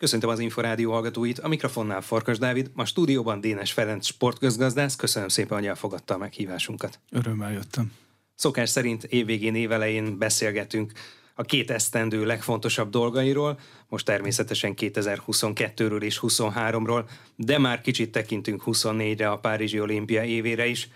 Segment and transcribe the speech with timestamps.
[0.00, 4.96] Köszöntöm az Inforádió hallgatóit, a mikrofonnál Farkas Dávid, ma stúdióban Dénes Ferenc sportközgazdász.
[4.96, 7.00] Köszönöm szépen, hogy elfogadta a meghívásunkat.
[7.10, 7.92] Örömmel jöttem.
[8.34, 10.92] Szokás szerint évvégén, évelején beszélgetünk
[11.34, 13.58] a két esztendő legfontosabb dolgairól,
[13.88, 17.04] most természetesen 2022-ről és 23-ról,
[17.36, 20.88] de már kicsit tekintünk 24-re a Párizsi olimpia évére is.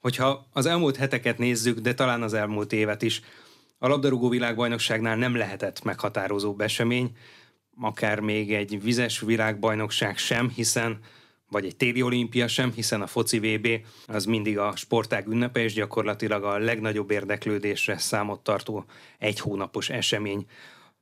[0.00, 3.20] Hogyha az elmúlt heteket nézzük, de talán az elmúlt évet is,
[3.78, 7.16] a labdarúgó világbajnokságnál nem lehetett meghatározóbb esemény,
[7.80, 10.98] akár még egy vizes világbajnokság sem, hiszen
[11.50, 13.68] vagy egy téli olimpia sem, hiszen a foci VB
[14.06, 18.84] az mindig a sportág ünnepe, és gyakorlatilag a legnagyobb érdeklődésre számot tartó
[19.18, 20.46] egy hónapos esemény.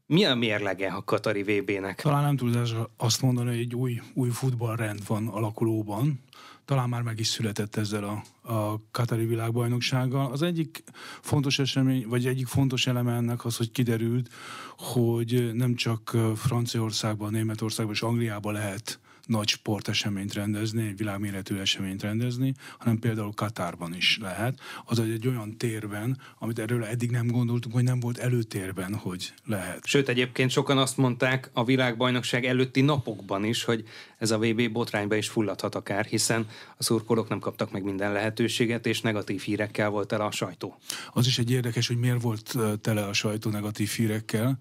[0.07, 2.01] Mi a mérlege a Katari VB-nek?
[2.01, 6.21] Talán nem tudás azt mondani, hogy egy új, új futballrend van alakulóban.
[6.69, 10.33] Talán már meg is született ezzel a, a Katari világbajnoksággal.
[10.33, 10.83] Az egyik
[11.21, 14.29] fontos esemény, vagy egyik fontos eleme ennek az, hogy kiderült,
[14.77, 22.55] hogy nem csak Franciaországban, Németországban és Angliában lehet nagy sporteseményt rendezni, egy világméretű eseményt rendezni,
[22.79, 24.61] hanem például Katárban is lehet.
[24.85, 29.87] Az egy olyan térben, amit erről eddig nem gondoltunk, hogy nem volt előtérben, hogy lehet.
[29.87, 33.85] Sőt, egyébként sokan azt mondták a világbajnokság előtti napokban is, hogy
[34.19, 38.87] ez a VB botrányba is fulladhat akár, hiszen a szurkolók nem kaptak meg minden lehetőséget,
[38.87, 40.79] és negatív hírekkel volt tele a sajtó.
[41.13, 44.59] Az is egy érdekes, hogy miért volt tele a sajtó negatív hírekkel,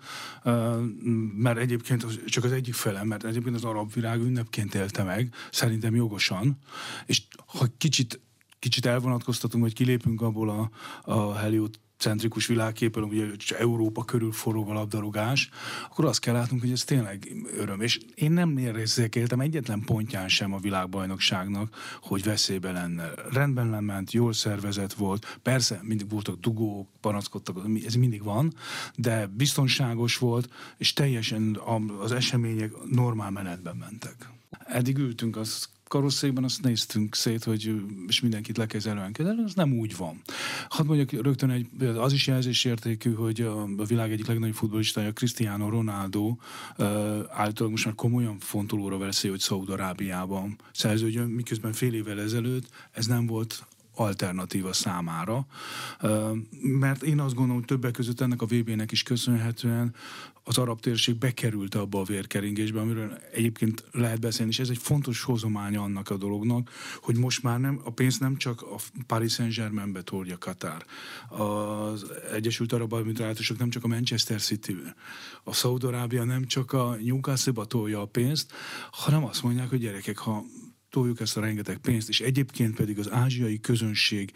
[1.37, 4.21] mert egyébként csak az egyik fele, mert egyébként az arab világ
[4.57, 6.57] ünnepként élte meg, szerintem jogosan,
[7.05, 8.19] és ha kicsit
[8.59, 10.69] kicsit elvonatkoztatunk, hogy kilépünk abból a,
[11.11, 13.25] a Heliot centrikus világképen, ugye
[13.57, 15.49] Európa körül forog a labdarúgás,
[15.89, 17.81] akkor azt kell látnunk, hogy ez tényleg öröm.
[17.81, 23.09] És én nem érzékeltem egyetlen pontján sem a világbajnokságnak, hogy veszélybe lenne.
[23.31, 28.53] Rendben lement, jól szervezett volt, persze mindig voltak dugók, panaszkodtak, ez mindig van,
[28.95, 31.59] de biztonságos volt, és teljesen
[31.99, 34.36] az események normál menetben mentek.
[34.65, 37.75] Eddig ültünk, az karosszékben azt néztünk szét, hogy
[38.07, 40.21] és mindenkit lekezelően kezelni, az nem úgy van.
[40.69, 46.35] Hadd mondjak rögtön egy, az is jelzésértékű, hogy a, világ egyik legnagyobb futbolistája, Cristiano Ronaldo
[47.29, 53.25] általában most már komolyan fontolóra veszi, hogy Szaúd-Arábiában szerződjön, miközben fél évvel ezelőtt ez nem
[53.25, 55.45] volt alternatíva számára.
[56.61, 59.95] Mert én azt gondolom, hogy többek között ennek a VB-nek is köszönhetően
[60.47, 65.21] az arab térség bekerült abba a vérkeringésbe, amiről egyébként lehet beszélni, és ez egy fontos
[65.21, 66.71] hozománya annak a dolognak,
[67.01, 68.75] hogy most már nem, a pénz nem csak a
[69.07, 70.85] Paris Saint-Germainbe tolja Katár.
[71.29, 74.75] Az Egyesült Arab Emirátusok nem csak a Manchester city
[75.43, 78.53] a Szaudarábia nem csak a Newcastle-ba tolja a pénzt,
[78.91, 80.45] hanem azt mondják, hogy gyerekek, ha
[80.97, 84.31] toljuk ezt a rengeteg pénzt, és egyébként pedig az ázsiai közönség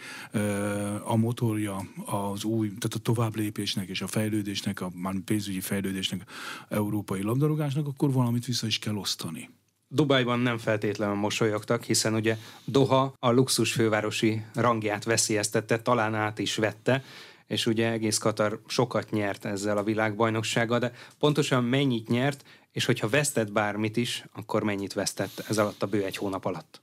[1.04, 6.22] a motorja az új, tehát a továbblépésnek és a fejlődésnek, a már pénzügyi fejlődésnek,
[6.70, 9.50] európai labdarúgásnak, akkor valamit vissza is kell osztani.
[9.88, 16.56] Dubajban nem feltétlenül mosolyogtak, hiszen ugye Doha a luxus fővárosi rangját veszélyeztette, talán át is
[16.56, 17.04] vette,
[17.48, 23.10] és ugye egész Katar sokat nyert ezzel a világbajnoksággal, de pontosan mennyit nyert, és hogyha
[23.10, 26.82] vesztett bármit is, akkor mennyit vesztett ez alatt a bő egy hónap alatt?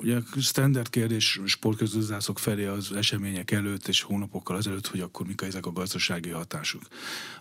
[0.00, 5.66] Ugye standard kérdés sportközgazdászok felé az események előtt és hónapokkal ezelőtt, hogy akkor mik ezek
[5.66, 6.82] a gazdasági hatások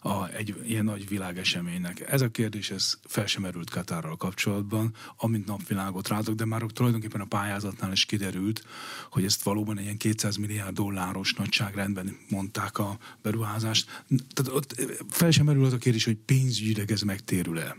[0.02, 2.12] a, egy ilyen nagy világeseménynek.
[2.12, 7.22] Ez a kérdés ez fel sem merült Katárral kapcsolatban, amint napvilágot rátok, de már tulajdonképpen
[7.22, 8.64] a pályázatnál is kiderült,
[9.12, 14.04] hogy ezt valóban egy ilyen 200 milliárd dolláros nagyságrendben mondták a beruházást.
[14.34, 17.76] Tehát ott fel sem merül az a kérdés, hogy pénzügyileg ez megtérül-e.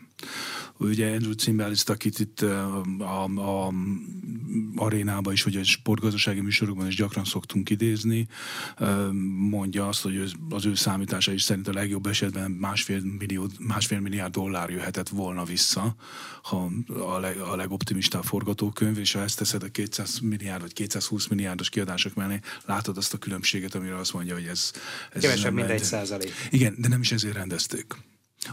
[0.76, 3.72] Ugye Andrew Cimbalis, akit itt a, a, a
[4.76, 8.28] arénába is, vagy a sportgazdasági műsorokban is gyakran szoktunk idézni,
[9.50, 14.32] mondja azt, hogy az ő számítása is szerint a legjobb esetben másfél, millió, másfél milliárd
[14.32, 15.94] dollár jöhetett volna vissza,
[16.42, 21.26] ha a, leg, a legoptimistább forgatókönyv, és ha ezt teszed a 200 milliárd vagy 220
[21.26, 24.72] milliárdos kiadások mellé, látod azt a különbséget, amire azt mondja, hogy ez...
[25.12, 26.32] ez Kevesebb, mint egy százalék.
[26.50, 27.96] Igen, de nem is ezért rendezték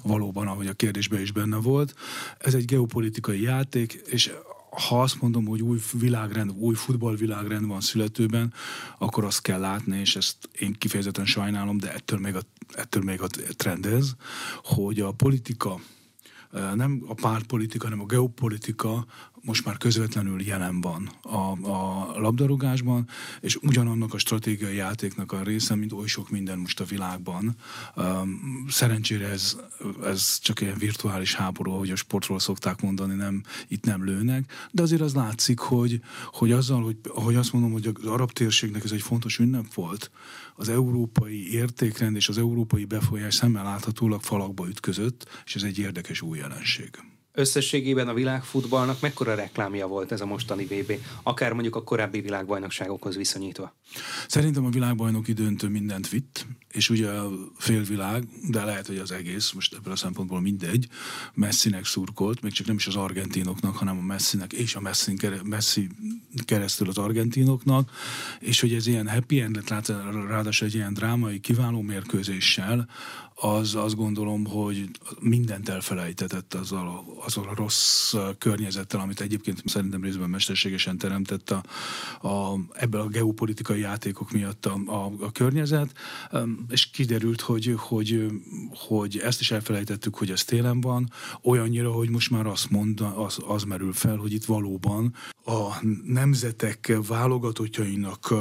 [0.03, 1.95] valóban, ahogy a kérdésben is benne volt.
[2.37, 4.31] Ez egy geopolitikai játék, és
[4.69, 8.53] ha azt mondom, hogy új világrend, új futballvilágrend van születőben,
[8.97, 12.41] akkor azt kell látni, és ezt én kifejezetten sajnálom, de ettől még a,
[12.73, 14.15] ettől még a trendez,
[14.63, 15.79] hogy a politika
[16.75, 19.05] nem a pártpolitika, hanem a geopolitika
[19.47, 23.07] most már közvetlenül jelen van a, a labdarúgásban,
[23.41, 27.55] és ugyanannak a stratégiai játéknak a része, mint oly sok minden most a világban.
[28.67, 29.57] Szerencsére ez,
[30.03, 34.81] ez csak ilyen virtuális háború, ahogy a sportról szokták mondani, nem, itt nem lőnek, de
[34.81, 38.91] azért az látszik, hogy, hogy azzal, hogy, hogy azt mondom, hogy az arab térségnek ez
[38.91, 40.11] egy fontos ünnep volt,
[40.59, 46.21] az európai értékrend és az európai befolyás szemmel láthatólag falakba ütközött, és ez egy érdekes
[46.21, 46.89] új jelenség.
[47.31, 50.93] összességében a világfutballnak mekkora reklámja volt ez a mostani VB,
[51.23, 53.75] akár mondjuk a korábbi világbajnokságokhoz viszonyítva?
[54.27, 59.51] Szerintem a világbajnoki döntő mindent vitt, és ugye a félvilág, de lehet, hogy az egész,
[59.51, 60.87] most ebből a szempontból mindegy,
[61.33, 65.89] Messinek szurkolt, még csak nem is az argentinoknak, hanem a Messinek és a Messi, Messi
[66.45, 67.91] keresztül az argentinoknak,
[68.39, 69.87] és hogy ez ilyen happy end lett,
[70.27, 72.87] ráadásul egy ilyen drámai, kiváló mérkőzéssel,
[73.39, 74.89] az azt gondolom, hogy
[75.19, 81.63] mindent elfelejtetett azzal, azzal a rossz környezettel, amit egyébként szerintem részben mesterségesen teremtett a,
[82.27, 85.93] a, ebből a geopolitikai játékok miatt a, a, a környezet,
[86.69, 88.25] és kiderült, hogy, hogy,
[88.69, 91.11] hogy ezt is elfelejtettük, hogy ez télen van,
[91.43, 95.13] olyannyira, hogy most már azt mond, az, az merül fel, hogy itt valóban
[95.45, 98.33] a nemzetek válogatottjainak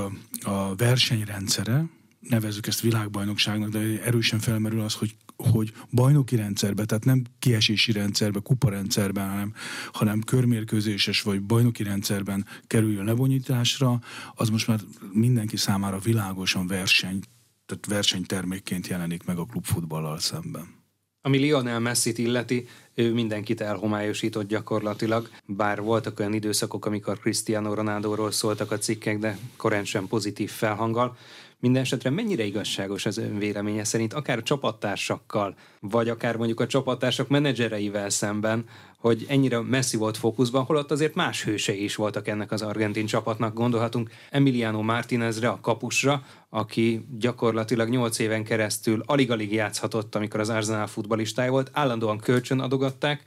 [0.42, 1.84] a versenyrendszere,
[2.20, 8.40] nevezzük ezt világbajnokságnak, de erősen felmerül az, hogy hogy bajnoki rendszerbe, tehát nem kiesési rendszerbe,
[8.40, 9.52] kuparendszerben, hanem,
[9.92, 14.00] hanem körmérkőzéses vagy bajnoki rendszerben kerüljön lebonyításra,
[14.34, 14.80] az most már
[15.12, 17.20] mindenki számára világosan verseny,
[17.66, 20.84] tehát versenytermékként jelenik meg a klubfutballal szemben.
[21.26, 28.30] Ami Lionel Messi-t illeti, ő mindenkit elhomályosított gyakorlatilag, bár voltak olyan időszakok, amikor Cristiano Ronaldo-ról
[28.30, 31.16] szóltak a cikkek, de korán sem pozitív felhanggal.
[31.60, 37.28] Mindenesetre mennyire igazságos az ön véleménye szerint, akár a csapattársakkal, vagy akár mondjuk a csapattársak
[37.28, 38.64] menedzsereivel szemben,
[39.06, 43.54] hogy ennyire messzi volt fókuszban, holott azért más hősei is voltak ennek az argentin csapatnak.
[43.54, 50.86] Gondolhatunk Emiliano Martinezre, a kapusra, aki gyakorlatilag 8 éven keresztül alig-alig játszhatott, amikor az Arsenal
[50.86, 53.22] futbalistája volt, állandóan kölcsön adogatták,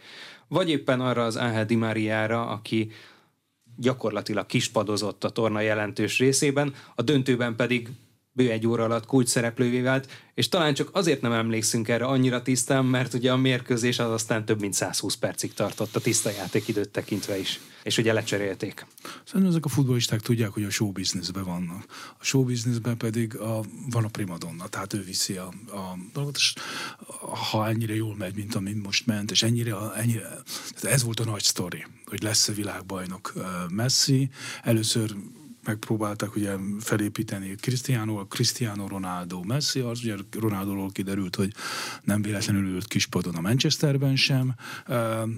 [0.47, 2.91] vagy éppen arra az Ángel Di Mariára, aki
[3.77, 7.89] gyakorlatilag kispadozott a torna jelentős részében, a döntőben pedig
[8.31, 12.41] bő egy óra alatt kulcs szereplővé vált, és talán csak azért nem emlékszünk erre annyira
[12.41, 16.89] tisztán, mert ugye a mérkőzés az aztán több mint 120 percig tartott a tiszta játékidőt
[16.89, 18.85] tekintve is, és ugye lecserélték.
[19.25, 21.85] Szerintem ezek a futbolisták tudják, hogy a show businessben vannak.
[22.19, 26.53] A show businessben pedig a, van a primadonna, tehát ő viszi a, a dolgot, és
[27.51, 30.27] ha ennyire jól megy, mint amit most ment, és ennyire, ennyire
[30.81, 33.33] ez volt a nagy sztori, hogy lesz-e világbajnok
[33.69, 34.29] Messi.
[34.63, 35.15] Először
[35.63, 41.53] megpróbálták ugye felépíteni Cristiano, Cristiano Ronaldo, Messi, az ugye Ronaldo-ról kiderült, hogy
[42.03, 44.55] nem véletlenül ült kispadon a Manchesterben sem.
[44.87, 44.95] Uh,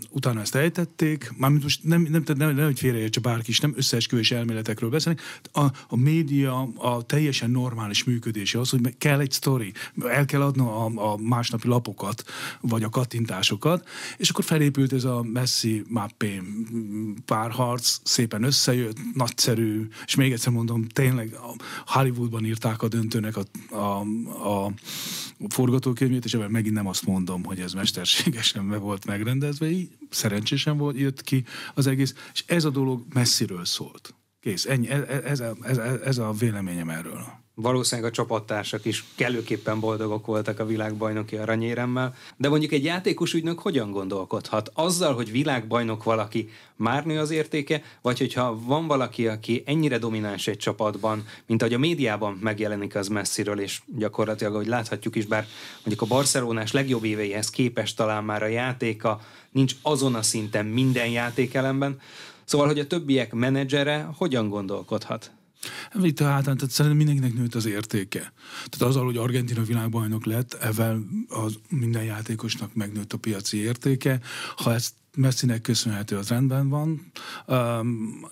[0.09, 3.73] utána ezt ejtették, mármint most nem, nem, nem, nem, nem hogy félreértse bárki is, nem
[3.75, 5.21] összeesküvés elméletekről beszélnek.
[5.51, 9.73] A, a média a teljesen normális működése az, hogy kell egy sztori,
[10.03, 12.23] el kell adni a, a másnapi lapokat,
[12.62, 13.88] vagy a kattintásokat,
[14.18, 16.41] és akkor felépült ez a Messi Mappé
[17.25, 21.38] párharc, szépen összejött, nagyszerű, és még egyszer mondom, tényleg
[21.86, 24.00] Hollywoodban írták a döntőnek a, a,
[24.50, 24.72] a
[25.50, 30.78] forgatókönyvét, és ebben megint nem azt mondom, hogy ez mesterségesen be volt megrendezve, így szerencsésen
[30.78, 31.44] volt, jött ki
[31.74, 34.13] az egész, és ez a dolog messziről szólt.
[34.40, 39.80] Kész, ennyi, ez, ez, a, ez, ez a véleményem erről valószínűleg a csapattársak is kellőképpen
[39.80, 44.72] boldogok voltak a világbajnoki aranyéremmel, de mondjuk egy játékos ügynök hogyan gondolkodhat?
[44.74, 50.48] Azzal, hogy világbajnok valaki már nő az értéke, vagy hogyha van valaki, aki ennyire domináns
[50.48, 55.46] egy csapatban, mint ahogy a médiában megjelenik az messziről, és gyakorlatilag, ahogy láthatjuk is, bár
[55.74, 59.22] mondjuk a Barcelonás legjobb éveihez képest talán már a játéka
[59.52, 62.00] nincs azon a szinten minden játékelemben,
[62.52, 65.31] Szóval, hogy a többiek menedzsere hogyan gondolkodhat?
[65.94, 68.33] Vita általán, tehát szerintem mindenkinek nőtt az értéke.
[68.69, 74.19] Tehát azzal, hogy Argentina világbajnok lett, ezzel az minden játékosnak megnőtt a piaci értéke.
[74.56, 77.11] Ha ezt Messinek köszönhető, az rendben van,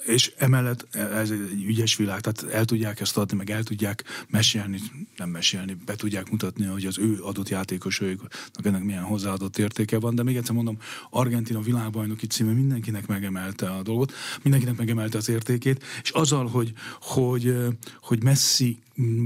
[0.06, 4.80] és emellett ez egy ügyes világ, tehát el tudják ezt adni, meg el tudják mesélni,
[5.18, 10.16] nem mesélni, be tudják mutatni, hogy az ő adott játékosoknak ennek milyen hozzáadott értéke van,
[10.16, 10.78] de még egyszer mondom,
[11.10, 17.56] Argentina világbajnoki címe mindenkinek megemelte a dolgot, mindenkinek megemelte az értékét, és azzal, hogy, hogy,
[18.02, 18.80] hogy Messi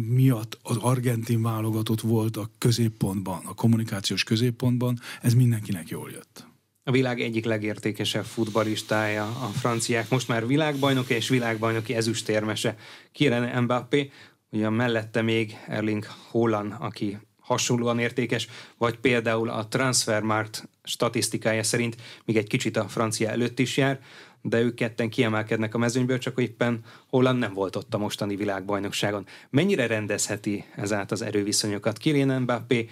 [0.07, 6.51] miatt az argentin válogatott volt a középpontban, a kommunikációs középpontban, ez mindenkinek jól jött
[6.83, 10.09] a világ egyik legértékesebb futbalistája, a franciák.
[10.09, 12.75] Most már világbajnok és világbajnoki ezüstérmese,
[13.11, 14.11] Kylian Mbappé,
[14.51, 18.47] ugye mellette még Erling Haaland, aki hasonlóan értékes,
[18.77, 23.99] vagy például a Transfermarkt statisztikája szerint még egy kicsit a francia előtt is jár,
[24.41, 29.25] de ők ketten kiemelkednek a mezőnyből, csak éppen Holland nem volt ott a mostani világbajnokságon.
[29.49, 31.97] Mennyire rendezheti ez át az erőviszonyokat?
[31.97, 32.89] Kylian Mbappé,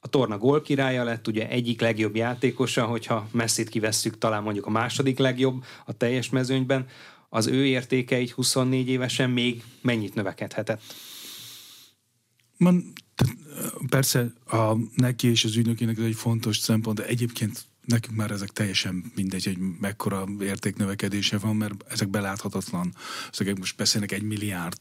[0.00, 4.70] a torna gól királya lett, ugye egyik legjobb játékosa, hogyha messzit kivesszük, talán mondjuk a
[4.70, 6.86] második legjobb a teljes mezőnyben,
[7.28, 10.82] az ő értéke egy 24 évesen még mennyit növekedhetett?
[12.56, 12.92] Man,
[13.88, 18.48] persze a neki és az ügynökének ez egy fontos szempont, de egyébként nekünk már ezek
[18.48, 22.94] teljesen mindegy, hogy mekkora értéknövekedése van, mert ezek beláthatatlan.
[23.32, 24.76] Ezek most beszélnek egy milliárd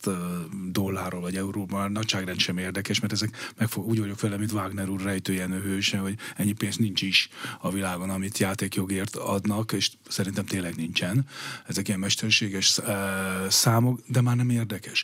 [0.71, 4.89] dollárról vagy euróról, már nagyságrend sem érdekes, mert ezek megfog, úgy vagyok vele, mint Wagner
[4.89, 10.45] úr rejtőjenő hőse, hogy ennyi pénz nincs is a világon, amit játékjogért adnak, és szerintem
[10.45, 11.25] tényleg nincsen.
[11.67, 12.79] Ezek ilyen mesterséges
[13.49, 15.03] számok, de már nem érdekes.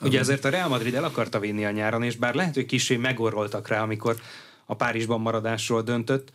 [0.00, 2.96] Ugye ezért a Real Madrid el akarta vinni a nyáron, és bár lehet, hogy kicsi
[2.96, 4.16] megorroltak rá, amikor
[4.66, 6.32] a Párizsban maradásról döntött,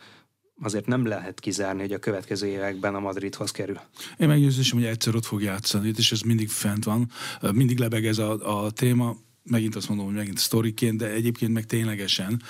[0.62, 3.80] azért nem lehet kizárni, hogy a következő években a Madridhoz kerül.
[4.18, 7.10] Én meggyőződésem, hogy egyszer ott fog játszani, és ez mindig fent van,
[7.52, 11.66] mindig lebeg ez a, a téma megint azt mondom, hogy megint sztoriként, de egyébként meg
[11.66, 12.42] ténylegesen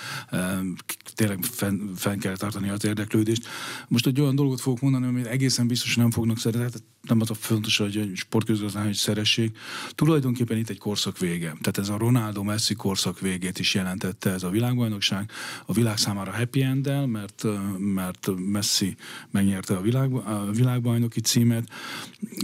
[1.15, 3.47] tényleg fenn, fenn kell tartani az érdeklődést.
[3.87, 7.33] Most egy olyan dolgot fogok mondani, amit egészen biztos nem fognak szeretni, nem az a
[7.33, 9.57] fontos, hogy a sportközgazdány, hogy szeressék.
[9.89, 11.47] Tulajdonképpen itt egy korszak vége.
[11.47, 15.31] Tehát ez a Ronaldo-Messi korszak végét is jelentette ez a világbajnokság.
[15.65, 17.45] A világ számára happy end mert,
[17.77, 18.95] mert Messi
[19.31, 21.67] megnyerte a, világ, a világbajnoki címet,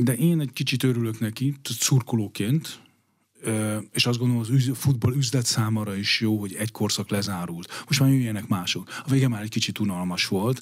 [0.02, 2.80] de én egy kicsit örülök neki, szurkolóként,
[3.92, 7.84] és azt gondolom, az üz, futball üzlet számára is jó, hogy egy korszak lezárult.
[7.88, 8.90] Most már jöjjenek mások.
[9.06, 10.62] A vége már egy kicsit unalmas volt,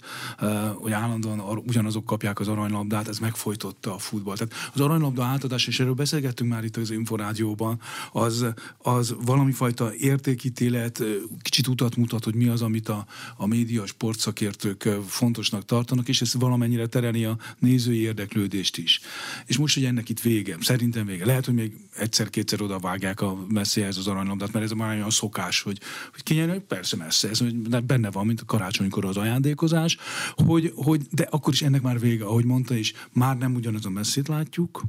[0.75, 4.37] hogy állandóan ugyanazok kapják az aranylabdát, ez megfojtotta a futball.
[4.37, 7.79] Tehát az aranylabda átadás, és erről beszélgettünk már itt az Inforádióban,
[8.11, 8.45] az,
[8.77, 11.03] az valami fajta értékítélet,
[11.41, 13.05] kicsit utat mutat, hogy mi az, amit a,
[13.37, 18.99] a média, a sportszakértők fontosnak tartanak, és ez valamennyire tereli a nézői érdeklődést is.
[19.45, 21.25] És most, hogy ennek itt vége, szerintem vége.
[21.25, 25.61] Lehet, hogy még egyszer-kétszer oda vágják a messzihez az aranylabdát, mert ez már olyan szokás,
[25.61, 25.79] hogy,
[26.11, 27.41] hogy kinyerni, persze messze, ez
[27.85, 29.97] benne van, mint a karácsonykor az ajándékozás,
[30.35, 33.89] hogy, hogy, de akkor is ennek már vége, ahogy mondta is, már nem ugyanaz a
[33.89, 34.83] messzit látjuk,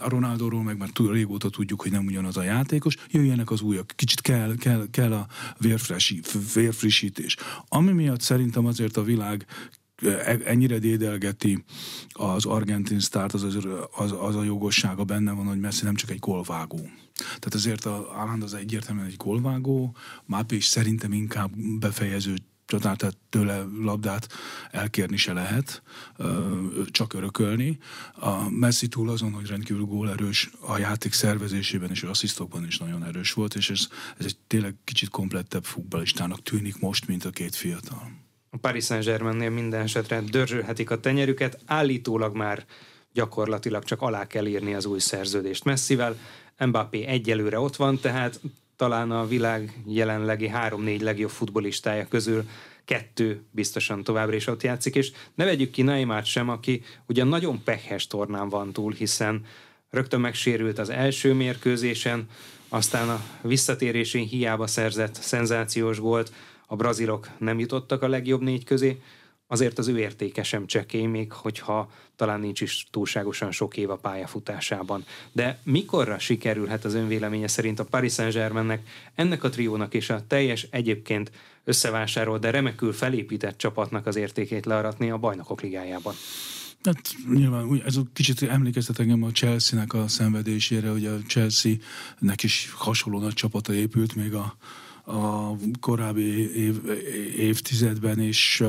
[0.00, 3.92] a Ronaldóról meg már túl régóta tudjuk, hogy nem ugyanaz a játékos, jöjjenek az újak,
[3.96, 5.26] kicsit kell, kell, kell a
[6.54, 7.36] vérfrissítés.
[7.68, 9.46] Ami miatt szerintem azért a világ
[10.44, 11.64] ennyire dédelgeti
[12.08, 13.42] az argentin sztárt, az,
[13.92, 16.80] az, az a jogossága benne van, hogy Messi nem csak egy golvágó.
[17.14, 22.34] Tehát azért a Álland az egyértelműen egy golvágó, Mápé is szerintem inkább befejező
[22.70, 24.28] csatár, tehát tőle labdát
[24.70, 25.82] elkérni se lehet,
[26.90, 27.78] csak örökölni.
[28.14, 33.32] A Messi túl azon, hogy rendkívül gólerős a játék szervezésében és asszisztokban is nagyon erős
[33.32, 33.88] volt, és ez,
[34.18, 38.19] ez egy tényleg kicsit komplettebb futballistának tűnik most, mint a két fiatal
[38.50, 42.64] a Paris Saint-Germainnél minden esetre dörzsölhetik a tenyerüket, állítólag már
[43.12, 46.16] gyakorlatilag csak alá kell írni az új szerződést Messivel.
[46.58, 48.40] Mbappé egyelőre ott van, tehát
[48.76, 52.48] talán a világ jelenlegi három-négy legjobb futbolistája közül
[52.84, 57.62] kettő biztosan továbbra is ott játszik, és ne vegyük ki Neymart sem, aki ugyan nagyon
[57.64, 59.44] pehes tornán van túl, hiszen
[59.90, 62.28] rögtön megsérült az első mérkőzésen,
[62.68, 66.32] aztán a visszatérésén hiába szerzett szenzációs gólt,
[66.70, 69.00] a brazilok nem jutottak a legjobb négy közé,
[69.46, 73.96] azért az ő értéke sem csekély, még hogyha talán nincs is túlságosan sok év a
[73.96, 75.04] pályafutásában.
[75.32, 80.66] De mikorra sikerülhet az önvéleménye szerint a Paris Saint-Germainnek, ennek a triónak és a teljes
[80.70, 81.30] egyébként
[81.64, 86.14] összevásárolt, de remekül felépített csapatnak az értékét learatni a bajnokok ligájában?
[86.82, 87.00] Hát
[87.32, 93.34] nyilván ez kicsit emlékeztet engem a Chelsea-nek a szenvedésére, hogy a Chelsea-nek is hasonló nagy
[93.34, 94.56] csapata épült még a
[95.04, 96.80] a korábbi év,
[97.36, 98.64] évtizedben, és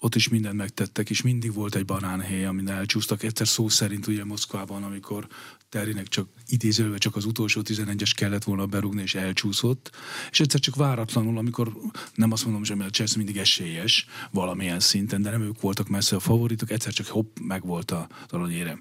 [0.00, 3.22] ott is mindent megtettek, és mindig volt egy banánhely, amin elcsúsztak.
[3.22, 5.26] Egyszer szó szerint ugye Moszkvában, amikor
[5.68, 9.90] Terinek csak idézővel csak az utolsó 11-es kellett volna berúgni, és elcsúszott.
[10.30, 11.72] És egyszer csak váratlanul, amikor
[12.14, 16.16] nem azt mondom, hogy a Chelsea mindig esélyes valamilyen szinten, de nem ők voltak messze
[16.16, 18.80] a favoritok, egyszer csak hopp, meg volt a talanyérem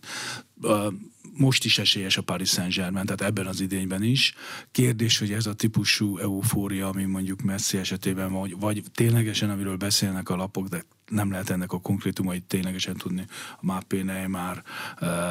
[1.38, 4.34] most is esélyes a Paris Saint-Germain, tehát ebben az idényben is.
[4.72, 10.30] Kérdés, hogy ez a típusú eufória, ami mondjuk Messi esetében van, vagy ténylegesen, amiről beszélnek
[10.30, 13.26] a lapok, de nem lehet ennek a konkrétumait ténylegesen tudni.
[13.52, 14.64] A Mappé már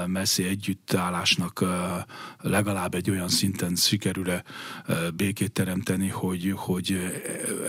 [0.07, 1.65] Messi együttállásnak
[2.41, 4.43] legalább egy olyan szinten sikerül-e
[5.15, 6.99] békét teremteni, hogy, hogy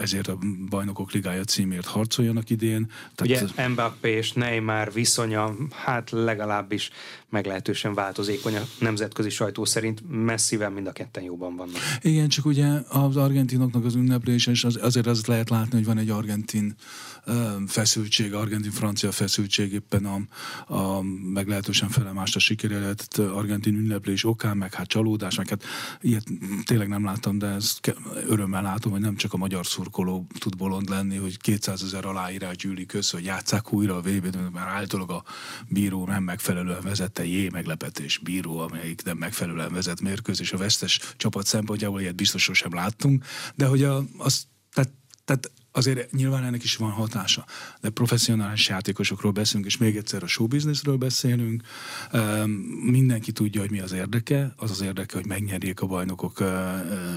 [0.01, 0.37] ezért a
[0.69, 2.91] bajnokok ligája címért harcoljanak idén.
[3.15, 3.49] Tehát...
[3.51, 6.89] Ugye Mbappé és Neymar viszonya, hát legalábbis
[7.29, 11.77] meglehetősen változékony a nemzetközi sajtó szerint messzivel mind a ketten jóban vannak.
[12.01, 15.97] Igen, csak ugye az argentinoknak az ünneplés, és az, azért azt lehet látni, hogy van
[15.97, 16.75] egy argentin
[17.67, 20.21] feszültség, argentin-francia feszültség éppen a,
[20.73, 21.01] a
[21.33, 25.63] meglehetősen felemást a sikerelet argentin ünneplés okán, meg hát csalódás, meg hát
[26.01, 26.23] ilyet
[26.63, 27.95] tényleg nem láttam, de ezt
[28.27, 32.55] örömmel látom, hogy nem csak a magyar szurkoló tud bolond lenni, hogy 200 ezer aláírás
[32.55, 35.23] gyűlik össze, hogy játsszák újra a vb mert általában a
[35.69, 40.51] bíró nem megfelelően vezette, jé meglepetés bíró, amelyik nem megfelelően vezet mérkőzés.
[40.51, 44.91] A vesztes csapat szempontjából ilyet biztos sosem láttunk, de hogy a, az, tehát,
[45.25, 47.45] tehát azért nyilván ennek is van hatása,
[47.81, 51.63] de professzionális játékosokról beszélünk, és még egyszer a showbizniszről beszélünk.
[52.81, 54.53] Mindenki tudja, hogy mi az érdeke.
[54.57, 56.43] Az az érdeke, hogy megnyerjék a bajnokok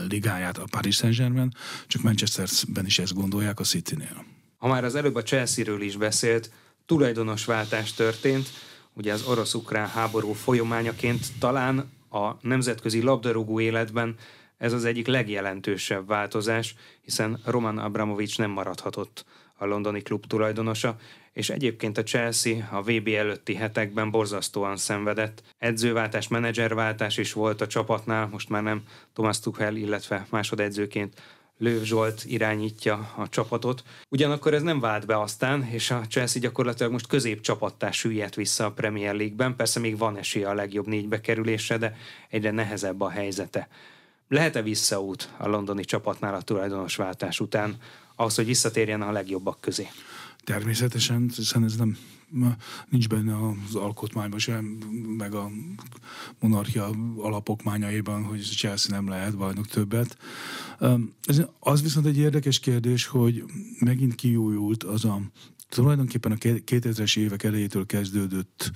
[0.09, 1.55] ligáját a Paris Saint-Germain,
[1.87, 4.25] csak Manchesterben is ezt gondolják a City-nél.
[4.59, 6.51] Ha már az előbb a Chelsea-ről is beszélt,
[6.87, 8.49] tulajdonosváltás történt,
[8.93, 14.17] ugye az orosz-ukrán háború folyamányaként talán a nemzetközi labdarúgó életben
[14.59, 19.25] ez az egyik legjelentősebb változás, hiszen Roman Abramovics nem maradhatott
[19.57, 20.97] a londoni klub tulajdonosa,
[21.33, 25.43] és egyébként a Chelsea a VB előtti hetekben borzasztóan szenvedett.
[25.59, 31.21] Edzőváltás, menedzserváltás is volt a csapatnál, most már nem Thomas Tuchel, illetve másodedzőként
[31.59, 33.83] Lőv Zsolt irányítja a csapatot.
[34.09, 38.73] Ugyanakkor ez nem vált be aztán, és a Chelsea gyakorlatilag most középcsapattá süllyedt vissza a
[38.73, 39.57] Premier League-ben.
[39.57, 41.97] Persze még van esélye a legjobb négybe kerülésre, de
[42.29, 43.69] egyre nehezebb a helyzete.
[44.29, 47.77] Lehet-e visszaút a londoni csapatnál a tulajdonosváltás után,
[48.17, 49.89] ahhoz, hogy visszatérjen a legjobbak közé?
[50.45, 51.99] Természetesen, hiszen ez nem
[52.89, 53.37] nincs benne
[53.69, 54.65] az alkotmányban sem,
[55.19, 55.51] meg a
[56.41, 60.17] monarchia alapokmányaiban, hogy Chelsea nem lehet bajnok többet.
[61.25, 63.45] Ez, az viszont egy érdekes kérdés, hogy
[63.79, 65.21] megint kiújult az a
[65.69, 68.71] tulajdonképpen a 2000-es évek elejétől kezdődött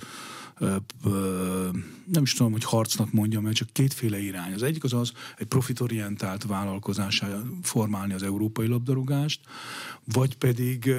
[2.05, 4.53] nem is tudom, hogy harcnak mondjam, mert csak kétféle irány.
[4.53, 9.39] Az egyik az az, egy profitorientált vállalkozásá formálni az európai labdarúgást,
[10.03, 10.93] vagy pedig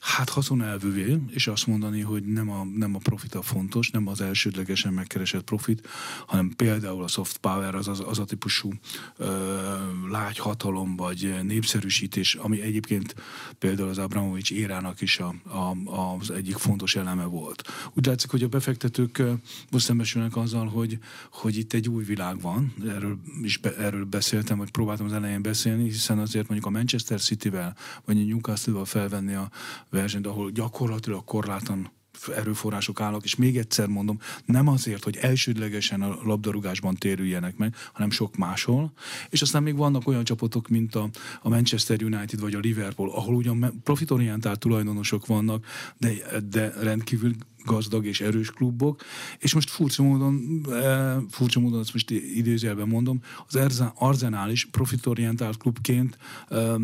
[0.00, 4.20] hát haszonelvűvé, és azt mondani, hogy nem a, nem a profit a fontos, nem az
[4.20, 5.88] elsődlegesen megkeresett profit,
[6.26, 8.72] hanem például a soft power, az az, az a típusú
[9.16, 9.76] ö,
[10.10, 13.14] lágy hatalom, vagy népszerűsítés, ami egyébként
[13.58, 15.76] például az Abramovics érának is a, a,
[16.18, 17.68] az egyik fontos eleme volt.
[17.94, 20.98] Úgy látszik, hogy a befektetők most szembesülnek azzal, hogy,
[21.30, 25.42] hogy itt egy új világ van, erről is be, erről beszéltem, vagy próbáltam az elején
[25.42, 29.50] beszélni, hiszen azért mondjuk a Manchester City-vel, vagy a Newcastle-vel felvenni a
[29.90, 31.90] versenyt, ahol gyakorlatilag korlátlan
[32.36, 38.10] erőforrások állnak, és még egyszer mondom, nem azért, hogy elsődlegesen a labdarúgásban térüljenek meg, hanem
[38.10, 38.92] sok máshol,
[39.30, 41.08] és aztán még vannak olyan csapatok, mint a,
[41.42, 46.10] a Manchester United vagy a Liverpool, ahol ugyan profitorientált tulajdonosok vannak, de,
[46.50, 47.32] de rendkívül
[47.64, 49.02] gazdag és erős klubok,
[49.38, 55.56] és most furcsa módon, e, furcsa módon azt most idézőjelben mondom, az Arzenál is profitorientált
[55.56, 56.76] klubként e,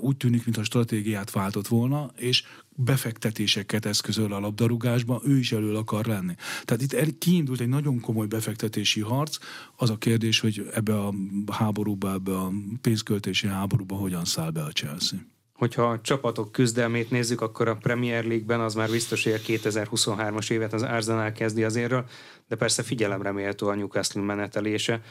[0.00, 2.42] úgy tűnik, mintha stratégiát váltott volna, és
[2.84, 6.34] befektetéseket eszközöl a labdarúgásba, ő is elől akar lenni.
[6.64, 9.38] Tehát itt kiindult egy nagyon komoly befektetési harc.
[9.76, 11.14] Az a kérdés, hogy ebbe a
[11.52, 15.18] háborúba, ebbe a pénzköltési háborúba hogyan száll be a Chelsea.
[15.52, 20.50] Hogyha a csapatok küzdelmét nézzük, akkor a Premier League-ben az már biztos, hogy a 2023-as
[20.50, 21.94] évet az Arsenal kezdi azért,
[22.48, 25.02] de persze figyelemre méltó a Newcastle menetelése.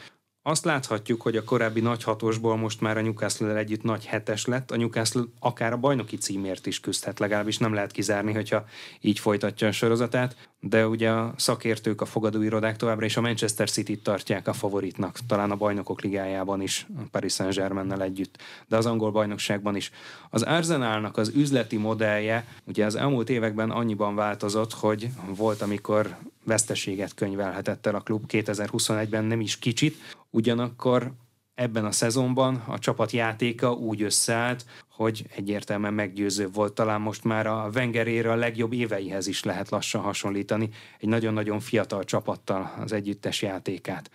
[0.48, 4.70] Azt láthatjuk, hogy a korábbi nagy hatosból most már a newcastle együtt nagy hetes lett.
[4.70, 8.64] A Newcastle akár a bajnoki címért is küzdhet, legalábbis nem lehet kizárni, hogyha
[9.00, 10.48] így folytatja a sorozatát.
[10.60, 15.50] De ugye a szakértők, a fogadóirodák továbbra is a Manchester City-t tartják a favoritnak, talán
[15.50, 19.90] a bajnokok ligájában is, a Paris Saint-Germain együtt, de az angol bajnokságban is.
[20.30, 26.16] Az Arsenalnak az üzleti modellje ugye az elmúlt években annyiban változott, hogy volt, amikor
[26.48, 29.96] veszteséget könyvelhetett el a klub 2021-ben nem is kicsit,
[30.30, 31.12] ugyanakkor
[31.54, 36.72] ebben a szezonban a csapat játéka úgy összeállt, hogy egyértelműen meggyőző volt.
[36.72, 42.04] Talán most már a Wengerére a legjobb éveihez is lehet lassan hasonlítani, egy nagyon-nagyon fiatal
[42.04, 44.10] csapattal az együttes játékát.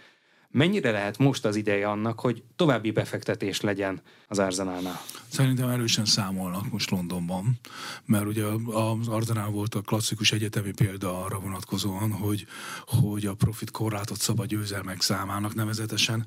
[0.53, 5.01] Mennyire lehet most az ideje annak, hogy további befektetés legyen az Arzenálnál?
[5.27, 7.59] Szerintem erősen számolnak most Londonban,
[8.05, 12.45] mert ugye az Arzenál volt a klasszikus egyetemi példa arra vonatkozóan, hogy,
[12.85, 16.25] hogy a profit korlátot szabad győzelmek számának nevezetesen,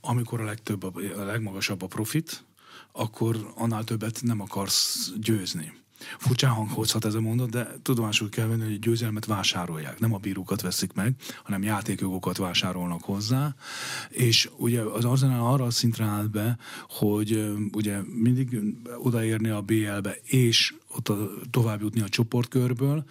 [0.00, 2.44] amikor a legtöbb, a legmagasabb a profit,
[2.92, 5.81] akkor annál többet nem akarsz győzni.
[6.18, 9.98] Furcsán hanghozhat ez a mondat, de tudomásul kell venni, hogy a győzelmet vásárolják.
[9.98, 13.54] Nem a bírókat veszik meg, hanem játékjogokat vásárolnak hozzá.
[14.08, 18.60] És ugye az Arsenal arra a szintre állt be, hogy ugye mindig
[18.98, 23.04] odaérni a BL-be, és ott a, tovább jutni a csoportkörből,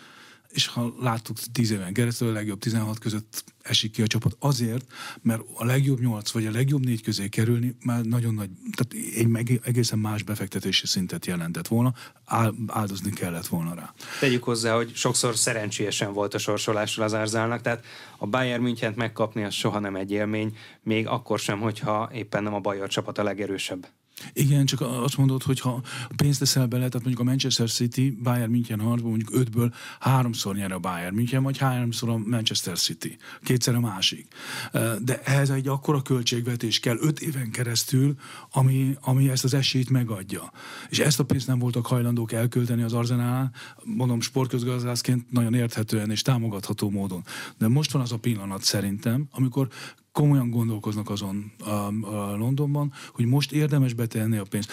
[0.52, 4.86] és ha láttuk 10 éven keresztül, a legjobb 16 között esik ki a csapat azért,
[5.22, 9.60] mert a legjobb 8 vagy a legjobb 4 közé kerülni már nagyon nagy, tehát egy
[9.64, 11.94] egészen más befektetési szintet jelentett volna,
[12.68, 13.94] áldozni kellett volna rá.
[14.20, 17.86] Tegyük hozzá, hogy sokszor szerencsésen volt a sorsolásról az árzálnak, tehát
[18.18, 22.54] a Bayern München megkapni az soha nem egy élmény, még akkor sem, hogyha éppen nem
[22.54, 23.88] a Bayern csapat a legerősebb.
[24.34, 25.81] Igen, csak azt mondod, hogy ha
[26.15, 30.71] pénzt teszel bele, tehát mondjuk a Manchester City, Bayern München harcban mondjuk ötből háromszor nyer
[30.71, 33.17] a Bayern München, vagy háromszor a Manchester City.
[33.43, 34.27] Kétszer a másik.
[35.01, 38.15] De ehhez egy akkora költségvetés kell öt éven keresztül,
[38.51, 40.51] ami, ami ezt az esélyt megadja.
[40.89, 43.51] És ezt a pénzt nem voltak hajlandók elkölteni az Arzenál,
[43.84, 47.23] mondom sportközgazdászként nagyon érthetően és támogatható módon.
[47.57, 49.67] De most van az a pillanat szerintem, amikor
[50.12, 51.69] komolyan gondolkoznak azon a,
[52.06, 54.71] a Londonban, hogy most érdemes betenni a pénzt.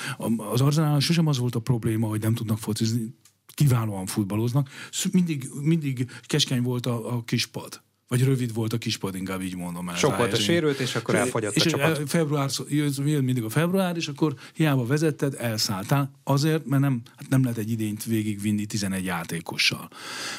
[0.52, 3.14] Az Arzenál sosem az volt a probléma, hogy nem tudnak focizni,
[3.46, 4.68] kiválóan futballoznak.
[5.12, 7.82] Mindig, mindig keskeny volt a, a kispad.
[8.08, 9.94] Vagy rövid volt a kispad, inkább így mondom.
[9.94, 12.08] Sok volt a sérült, és akkor elfogyott és a csapat.
[12.08, 16.10] Február, jön mindig a február, és akkor hiába vezetted, elszálltál.
[16.24, 19.88] Azért, mert nem, hát nem lehet egy idényt végigvinni 11 játékossal.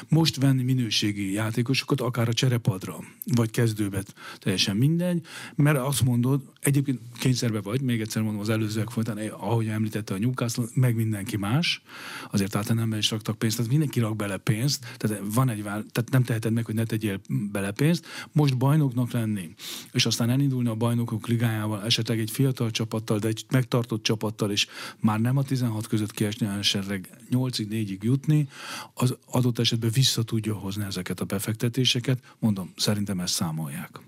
[0.08, 4.02] Most venni minőségi játékosokat, akár a cserepadra, vagy kezdőbe,
[4.38, 5.20] teljesen mindegy,
[5.54, 10.18] mert azt mondod, egyébként kényszerbe vagy, még egyszer mondom, az előzőek folytán, ahogy említette a
[10.18, 11.82] Newcastle, meg mindenki más,
[12.30, 16.22] azért nem is raktak pénzt, tehát mindenki rak bele pénzt, tehát van egy, tehát nem
[16.22, 17.20] teheted meg, hogy ne tegyél
[17.52, 17.94] be bele
[18.32, 19.54] most bajnoknak lenni,
[19.92, 24.66] és aztán elindulni a bajnokok ligájával, esetleg egy fiatal csapattal, de egy megtartott csapattal, és
[25.00, 28.48] már nem a 16 között kiesni, hanem esetleg 8-ig, 4-ig jutni,
[28.94, 32.18] az adott esetben vissza tudja hozni ezeket a befektetéseket.
[32.38, 34.00] Mondom, szerintem ezt számolják.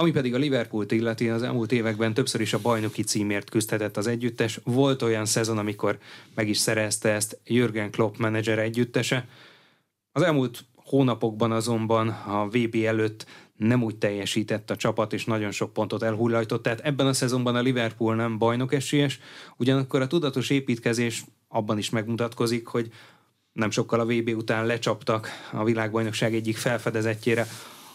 [0.00, 4.06] Ami pedig a Liverpoolt illeti, az elmúlt években többször is a bajnoki címért küzdhetett az
[4.06, 4.60] együttes.
[4.64, 5.98] Volt olyan szezon, amikor
[6.34, 9.28] meg is szerezte ezt Jürgen Klopp menedzser együttese.
[10.12, 15.72] Az elmúlt Hónapokban azonban a VB előtt nem úgy teljesített a csapat, és nagyon sok
[15.72, 16.62] pontot elhullajtott.
[16.62, 19.20] Tehát ebben a szezonban a Liverpool nem bajnok esélyes,
[19.56, 22.92] ugyanakkor a tudatos építkezés abban is megmutatkozik, hogy
[23.52, 27.46] nem sokkal a VB után lecsaptak a világbajnokság egyik felfedezetjére,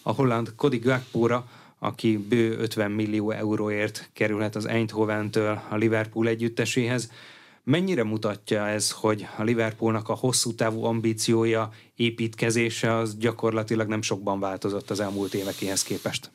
[0.01, 1.47] a holland Cody Gakpóra,
[1.79, 7.11] aki bő 50 millió euróért kerülhet az Eindhoven-től a Liverpool együtteséhez.
[7.65, 14.39] Mennyire mutatja ez, hogy a Liverpoolnak a hosszú távú ambíciója, építkezése az gyakorlatilag nem sokban
[14.39, 16.31] változott az elmúlt évekéhez képest?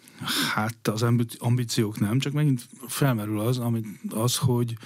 [0.54, 1.04] Hát az
[1.38, 4.76] ambíciók nem, csak megint felmerül az, amit, az hogy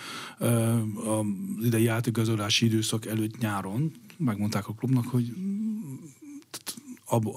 [0.40, 1.24] uh, a
[1.62, 5.35] idei játékgazolási időszak előtt nyáron megmondták a klubnak, hogy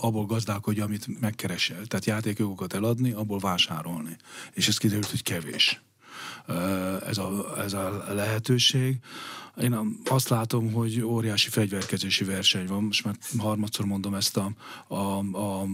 [0.01, 1.85] abból gazdálkodja, amit megkeresel.
[1.85, 4.17] Tehát játékokat eladni, abból vásárolni.
[4.53, 5.81] És ez kiderült, hogy kevés
[7.07, 8.99] ez a, ez a lehetőség.
[9.61, 14.51] Én azt látom, hogy óriási fegyverkezési verseny van, most már harmadszor mondom ezt a,
[14.87, 15.65] a, a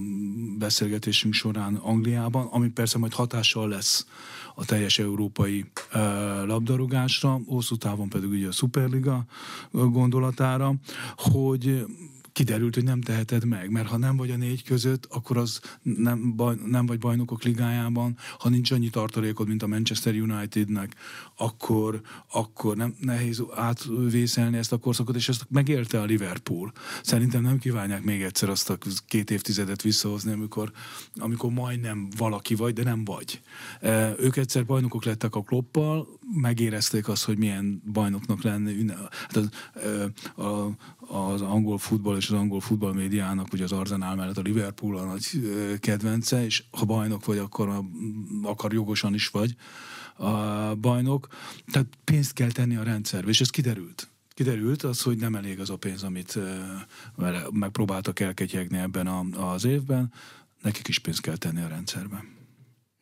[0.57, 4.05] beszélgetésünk során Angliában, ami persze majd hatással lesz
[4.55, 6.01] a teljes európai uh,
[6.45, 9.25] labdarúgásra, hosszú távon pedig ugye a Superliga
[9.71, 10.73] gondolatára,
[11.15, 11.85] hogy
[12.33, 16.35] kiderült, hogy nem teheted meg, mert ha nem vagy a négy között, akkor az nem,
[16.35, 20.95] baj, nem vagy bajnokok ligájában, ha nincs annyi tartalékod, mint a Manchester Unitednek,
[21.37, 26.71] akkor, akkor nem nehéz átvészelni ezt a korszakot, és ezt megélte a Liverpool.
[27.03, 30.71] Szerintem nem kívánják még egyszer azt a két évtizedet visszahozni, amikor,
[31.15, 33.41] amikor majdnem valaki vagy, de nem vagy.
[34.19, 38.85] Ők egyszer bajnokok lettek a kloppal, megérezték azt, hogy milyen bajnoknak lenni.
[39.11, 39.49] Hát az,
[40.99, 45.27] az angol futball és az angol futballmédiának, ugye az Arsenal mellett a Liverpool a nagy
[45.79, 47.81] kedvence, és ha bajnok vagy, akkor
[48.43, 49.55] akar jogosan is vagy
[50.15, 51.27] a bajnok.
[51.71, 54.09] Tehát pénzt kell tenni a rendszerbe, és ez kiderült.
[54.33, 56.39] Kiderült az, hogy nem elég az a pénz, amit
[57.51, 60.13] megpróbáltak elketyegni ebben az évben,
[60.61, 62.40] nekik is pénzt kell tenni a rendszerben.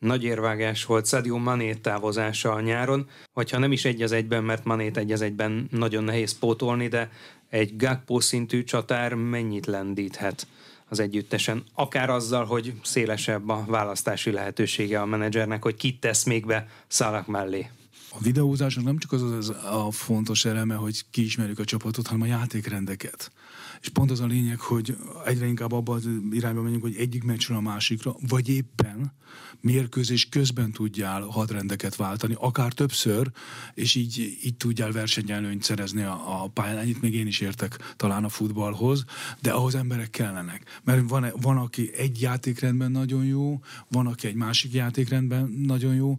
[0.00, 4.64] Nagy érvágás volt Sadio Mané távozása a nyáron, hogyha nem is egy az egyben, mert
[4.64, 7.10] Manét egy az egyben nagyon nehéz pótolni, de
[7.48, 10.46] egy Gakpo szintű csatár mennyit lendíthet
[10.88, 16.46] az együttesen, akár azzal, hogy szélesebb a választási lehetősége a menedzsernek, hogy kit tesz még
[16.46, 17.70] be szalak mellé.
[18.10, 22.30] A videózásnak nem csak az, az a fontos eleme, hogy kiismerjük a csapatot, hanem a
[22.30, 23.32] játékrendeket.
[23.80, 27.56] És pont az a lényeg, hogy egyre inkább abban az irányba menjünk, hogy egyik meccsről
[27.56, 29.12] a másikra, vagy éppen
[29.60, 33.30] mérkőzés közben tudjál hadrendeket váltani, akár többször,
[33.74, 36.78] és így, így tudjál versenyelőnyt szerezni a, a pályán.
[36.78, 39.04] Ennyit még én is értek talán a futballhoz,
[39.42, 40.80] de ahhoz emberek kellenek.
[40.84, 46.18] Mert van, van, aki egy játékrendben nagyon jó, van, aki egy másik játékrendben nagyon jó,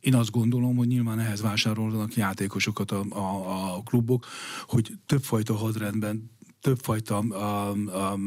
[0.00, 4.26] én azt gondolom, hogy nyilván ehhez vásárolnak játékosokat a, a, a klubok,
[4.66, 8.18] hogy többfajta hadrendben többfajta a, a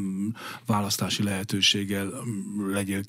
[0.66, 2.12] választási lehetőséggel
[2.68, 3.00] legyél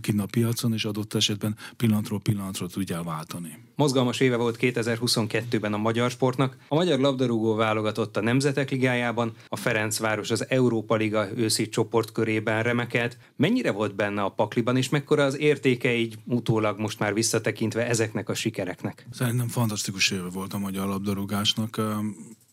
[0.00, 3.58] kinn a piacon, és adott esetben pillanatról pillanatra tudjál váltani.
[3.76, 6.56] Mozgalmas éve volt 2022-ben a magyar sportnak.
[6.68, 13.18] A magyar labdarúgó válogatott a Nemzetek Ligájában, a Ferencváros az Európa Liga őszi csoportkörében remekelt.
[13.36, 18.28] Mennyire volt benne a pakliban, és mekkora az értéke így utólag most már visszatekintve ezeknek
[18.28, 19.06] a sikereknek?
[19.10, 21.80] Szerintem fantasztikus éve volt a magyar labdarúgásnak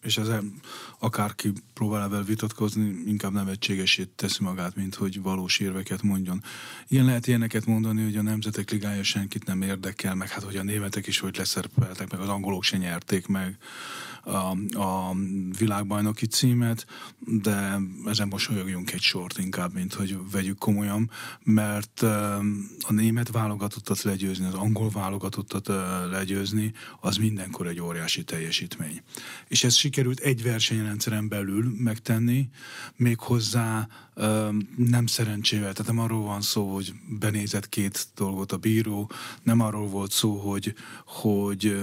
[0.07, 0.43] és ezzel
[0.99, 6.43] akárki próbál ebben vitatkozni, inkább nevetségesét teszi magát, mint hogy valós érveket mondjon.
[6.87, 10.63] Ilyen lehet ilyeneket mondani, hogy a Nemzetek Ligája senkit nem érdekel, meg hát hogy a
[10.63, 13.57] németek is hogy leszerepeltek, meg az angolok se nyerték meg
[14.27, 15.15] a, a
[15.57, 16.85] világbajnoki címet,
[17.19, 21.11] de ezen mosolyogjunk egy sort inkább, mint hogy vegyük komolyan,
[21.43, 22.01] mert
[22.81, 25.67] a német válogatottat legyőzni, az angol válogatottat
[26.11, 29.01] legyőzni, az mindenkor egy óriási teljesítmény.
[29.47, 32.49] És ez sikerült egy versenyrendszeren belül megtenni,
[32.95, 33.87] méghozzá
[34.75, 39.11] nem szerencsével, tehát nem arról van szó, hogy benézett két dolgot a bíró,
[39.43, 40.73] nem arról volt szó, hogy,
[41.05, 41.77] hogy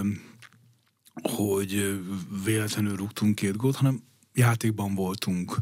[1.22, 2.00] hogy
[2.44, 4.03] véletlenül rúgtunk két gólt, hanem
[4.35, 5.59] játékban voltunk.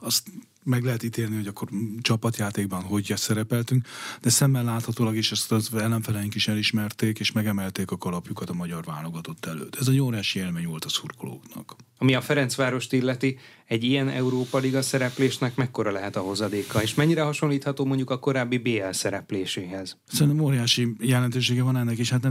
[0.00, 0.30] azt
[0.64, 1.68] meg lehet ítélni, hogy akkor
[2.00, 3.86] csapatjátékban hogy szerepeltünk,
[4.20, 8.84] de szemmel láthatólag is ezt az ellenfeleink is elismerték, és megemelték a kalapjukat a magyar
[8.84, 9.76] válogatott előtt.
[9.80, 11.76] Ez egy óriási élmény volt a szurkolóknak.
[11.98, 17.22] Ami a Ferencvárost illeti, egy ilyen Európa Liga szereplésnek mekkora lehet a hozadéka, és mennyire
[17.22, 19.96] hasonlítható mondjuk a korábbi BL szerepléséhez?
[20.06, 22.28] Szerintem óriási jelentősége van ennek, és hát ne,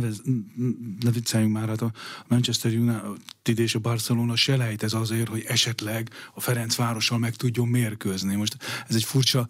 [1.00, 1.92] ne vicceljünk már, hát a
[2.28, 7.68] Manchester United és a Barcelona se lehet ez azért, hogy esetleg a Ferencvárossal meg tudjon
[7.68, 8.23] mérkőzni.
[8.24, 8.58] Most
[8.88, 9.48] ez egy furcsa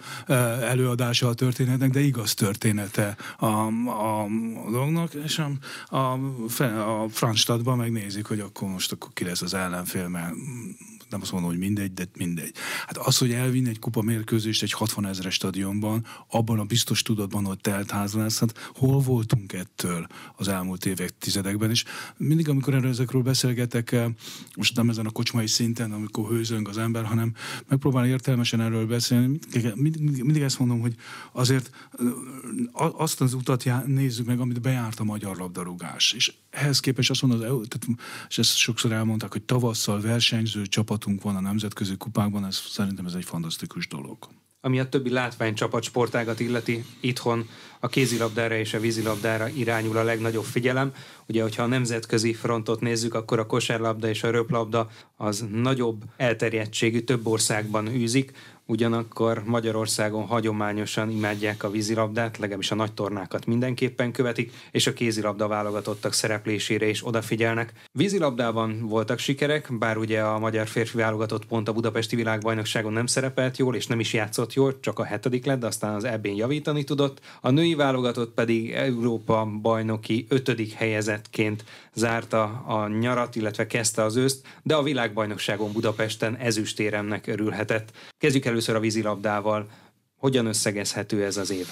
[0.62, 4.28] előadása a történetnek, de igaz története a, a, a
[4.72, 5.52] dolognak, és a,
[5.96, 6.14] a,
[7.04, 10.34] a Franstadban megnézik, hogy akkor most akkor ki lesz az ellenfél, mert
[11.14, 12.56] nem azt mondom, hogy mindegy, de mindegy.
[12.86, 17.46] Hát az, hogy elvinni egy kupa mérkőzést egy 60 ezeres stadionban, abban a biztos tudatban,
[17.46, 21.84] hogy telt ház lesz, hát hol voltunk ettől az elmúlt évek, tizedekben, és
[22.18, 24.06] mindig, amikor erről ezekről beszélgetek, eh,
[24.56, 27.34] most nem ezen a kocsmai szinten, amikor hőzöng az ember, hanem
[27.68, 30.96] megpróbál értelmesen erről beszélni, mindig, mindig, mindig ezt mondom, hogy
[31.32, 31.70] azért
[32.74, 36.14] eh, azt az utat já, nézzük meg, amit bejárt a magyar labdarúgás.
[36.14, 40.66] És ehhez képest azt mondom, az EU, tehát, és ezt sokszor elmondták, hogy tavasszal versenyző
[40.66, 44.18] csapat csapatunk van a nemzetközi kupákban, ez szerintem ez egy fantasztikus dolog.
[44.62, 50.44] Ami a többi látványcsapat sportágat illeti, itthon a kézilabdára és a vízilabdára irányul a legnagyobb
[50.44, 50.94] figyelem.
[51.28, 57.00] Ugye, hogyha a nemzetközi frontot nézzük, akkor a kosárlabda és a röplabda az nagyobb elterjedtségű,
[57.00, 58.32] több országban űzik
[58.66, 65.48] ugyanakkor Magyarországon hagyományosan imádják a vízilabdát, legalábbis a nagy tornákat mindenképpen követik, és a kézilabda
[65.48, 67.74] válogatottak szereplésére is odafigyelnek.
[67.92, 73.58] Vízilabdában voltak sikerek, bár ugye a magyar férfi válogatott pont a budapesti világbajnokságon nem szerepelt
[73.58, 76.84] jól, és nem is játszott jól, csak a hetedik lett, de aztán az ebén javítani
[76.84, 77.20] tudott.
[77.42, 84.48] A női válogatott pedig Európa bajnoki ötödik helyezettként zárta a nyarat, illetve kezdte az őszt,
[84.64, 87.92] de a világbajnokságon Budapesten ezüstéremnek örülhetett.
[88.18, 89.70] Kezdjük először a vízilabdával.
[90.16, 91.68] Hogyan összegezhető ez az év?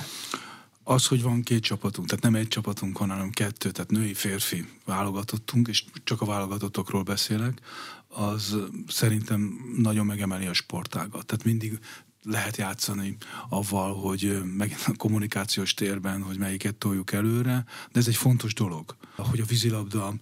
[0.84, 5.84] Az, hogy van két csapatunk, tehát nem egy csapatunk hanem kettő, tehát női-férfi válogatottunk, és
[6.04, 7.62] csak a válogatottokról beszélek,
[8.08, 8.56] az
[8.88, 11.26] szerintem nagyon megemeli a sportágat.
[11.26, 11.80] Tehát mindig
[12.24, 13.18] lehet játszani
[13.50, 18.96] avval, hogy megint a kommunikációs térben, hogy melyiket toljuk előre, de ez egy fontos dolog,
[19.16, 20.14] hogy a vízilabda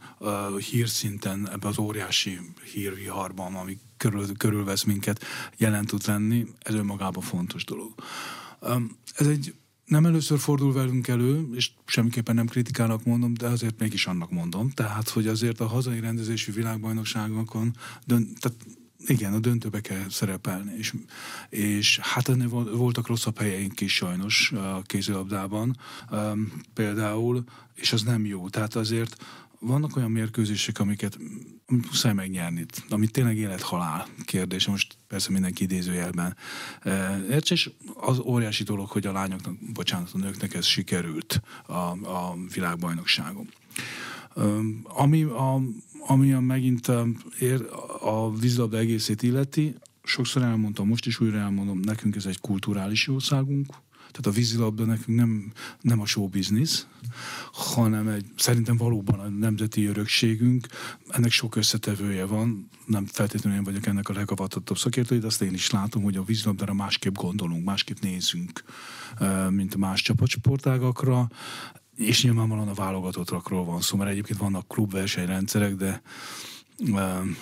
[0.69, 2.39] hírszinten ebbe az óriási
[2.73, 5.25] hírviharban, ami körül, körülvesz minket,
[5.57, 7.93] jelen tud lenni, ez önmagában fontos dolog.
[9.15, 9.53] Ez egy
[9.85, 14.69] nem először fordul velünk elő, és semmiképpen nem kritikának mondom, de azért mégis annak mondom.
[14.69, 18.57] Tehát, hogy azért a hazai rendezésű világbajnokságokon, dönt, tehát
[19.07, 20.93] igen, a döntőbe kell szerepelni, és,
[21.49, 25.77] és hát ennél voltak rosszabb helyeink is sajnos a kézilabdában
[26.11, 27.43] um, például,
[27.75, 28.49] és az nem jó.
[28.49, 29.15] Tehát azért
[29.59, 31.17] vannak olyan mérkőzések, amiket
[31.65, 36.37] muszáj megnyerni, amit tényleg élet-halál kérdés, most persze mindenki idézőjelben
[37.29, 42.37] érts, és az óriási dolog, hogy a lányoknak, bocsánat, a nőknek ez sikerült a, a
[42.53, 43.49] világbajnokságon.
[44.83, 45.61] Ami a,
[45.99, 46.91] ami a megint
[47.39, 47.65] ér,
[48.01, 53.67] a vízlabda egészét illeti, sokszor elmondtam, most is újra elmondom, nekünk ez egy kulturális jószágunk,
[54.11, 56.85] tehát a vízilabda nekünk nem, nem a show business,
[57.51, 60.67] hanem egy, szerintem valóban a nemzeti örökségünk.
[61.07, 65.53] Ennek sok összetevője van, nem feltétlenül én vagyok ennek a legavatottabb szakértő, de azt én
[65.53, 68.63] is látom, hogy a vízilabdára másképp gondolunk, másképp nézünk,
[69.49, 71.29] mint más csapatsportágakra
[71.99, 76.01] és nyilvánvalóan a válogatottakról van szó, mert egyébként vannak klubversenyrendszerek, de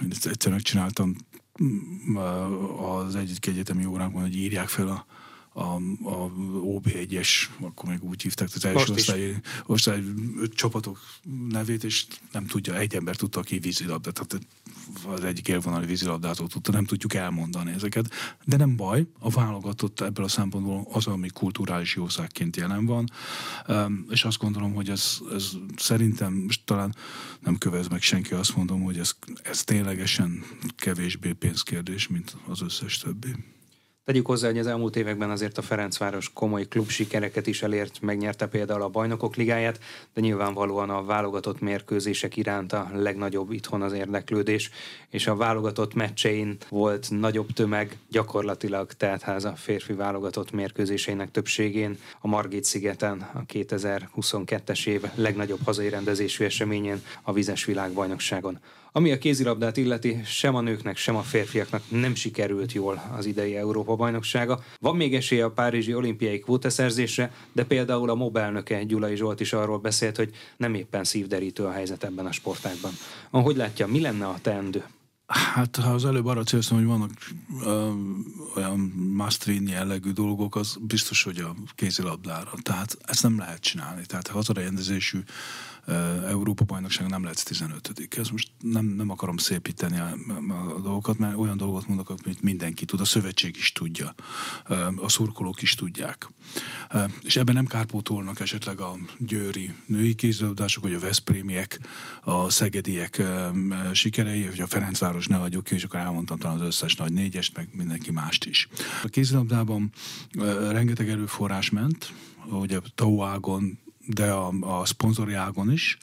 [0.10, 1.16] ezt egyszer megcsináltam
[2.78, 5.06] az egyik egyetemi óránkban, hogy írják fel a
[5.58, 6.32] a, a
[6.64, 10.04] OB1-es, akkor még úgy hívták az első osztály, osztály
[10.56, 11.00] csapatok
[11.50, 14.46] nevét, és nem tudja, egy ember tudta ki vízilabdát, tehát
[15.06, 18.10] az egyik élvonali vízilabdától tudta, nem tudjuk elmondani ezeket.
[18.46, 23.12] De nem baj, a válogatott ebből a szempontból az, ami kulturális jószágként jelen van,
[24.10, 26.96] és azt gondolom, hogy ez, ez szerintem, most talán
[27.40, 30.44] nem kövez meg senki, azt mondom, hogy ez, ez ténylegesen
[30.76, 33.36] kevésbé pénzkérdés, mint az összes többi.
[34.08, 38.48] Tegyük hozzá, hogy az elmúlt években azért a Ferencváros komoly klub sikereket is elért, megnyerte
[38.48, 39.80] például a Bajnokok Ligáját,
[40.14, 44.70] de nyilvánvalóan a válogatott mérkőzések iránt a legnagyobb itthon az érdeklődés,
[45.10, 52.28] és a válogatott meccsein volt nagyobb tömeg, gyakorlatilag tehát a férfi válogatott mérkőzéseinek többségén a
[52.28, 58.60] Margit szigeten a 2022-es év legnagyobb hazai rendezésű eseményén a Vizes világbajnokságon.
[58.92, 63.56] Ami a kézilabdát illeti, sem a nőknek, sem a férfiaknak nem sikerült jól az idei
[63.56, 64.64] Európa-bajnoksága.
[64.80, 69.54] Van még esélye a Párizsi olimpiai kvótaszerzésre, de például a MOB elnöke Gyulai Zsolt is
[69.54, 72.92] arról beszélt, hogy nem éppen szívderítő a helyzet ebben a sportágban.
[73.30, 74.84] Ahogy látja, mi lenne a teendő?
[75.28, 77.12] Hát ha az előbb arra célzom, hogy vannak
[77.64, 77.92] ö,
[78.56, 78.80] olyan
[79.14, 82.52] Mastrini jellegű dolgok, az biztos, hogy a kézilabdára.
[82.62, 84.06] Tehát ezt nem lehet csinálni.
[84.06, 85.20] Tehát hazarendezésű
[86.28, 90.16] Európa-bajnokságon nem lesz 15 Ez most nem, nem akarom szépíteni a,
[90.76, 94.16] a dolgokat, mert olyan dolgot mondok, amit mindenki tud, a szövetség is tudja,
[94.96, 96.30] a szurkolók is tudják.
[97.22, 101.80] És ebben nem kárpótolnak esetleg a győri női kézilabdások, vagy a Veszprémiek,
[102.22, 103.24] a szegediek
[103.94, 107.56] sikerei, hogy a Ferencváros ne adjuk ki, és akkor elmondtam talán az összes nagy négyest,
[107.56, 108.68] meg mindenki mást is.
[109.04, 109.92] A kézilabdában
[110.70, 112.14] rengeteg erőforrás ment,
[112.50, 115.98] ugye Tauágon de a, a szponzori ágon is,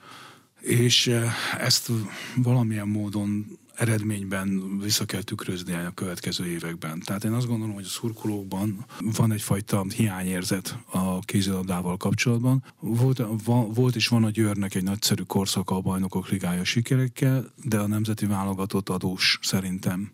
[0.61, 1.91] és eh, ezt
[2.37, 7.01] valamilyen módon eredményben vissza kell tükrözni a következő években.
[7.05, 8.87] Tehát én azt gondolom, hogy a szurkolókban
[9.17, 12.65] van egyfajta hiányérzet a kézilabdával kapcsolatban.
[12.81, 17.79] Volt, va, volt és van a Győrnek egy nagyszerű korszaka a bajnokok ligája sikerekkel, de
[17.79, 20.13] a nemzeti válogatott adós szerintem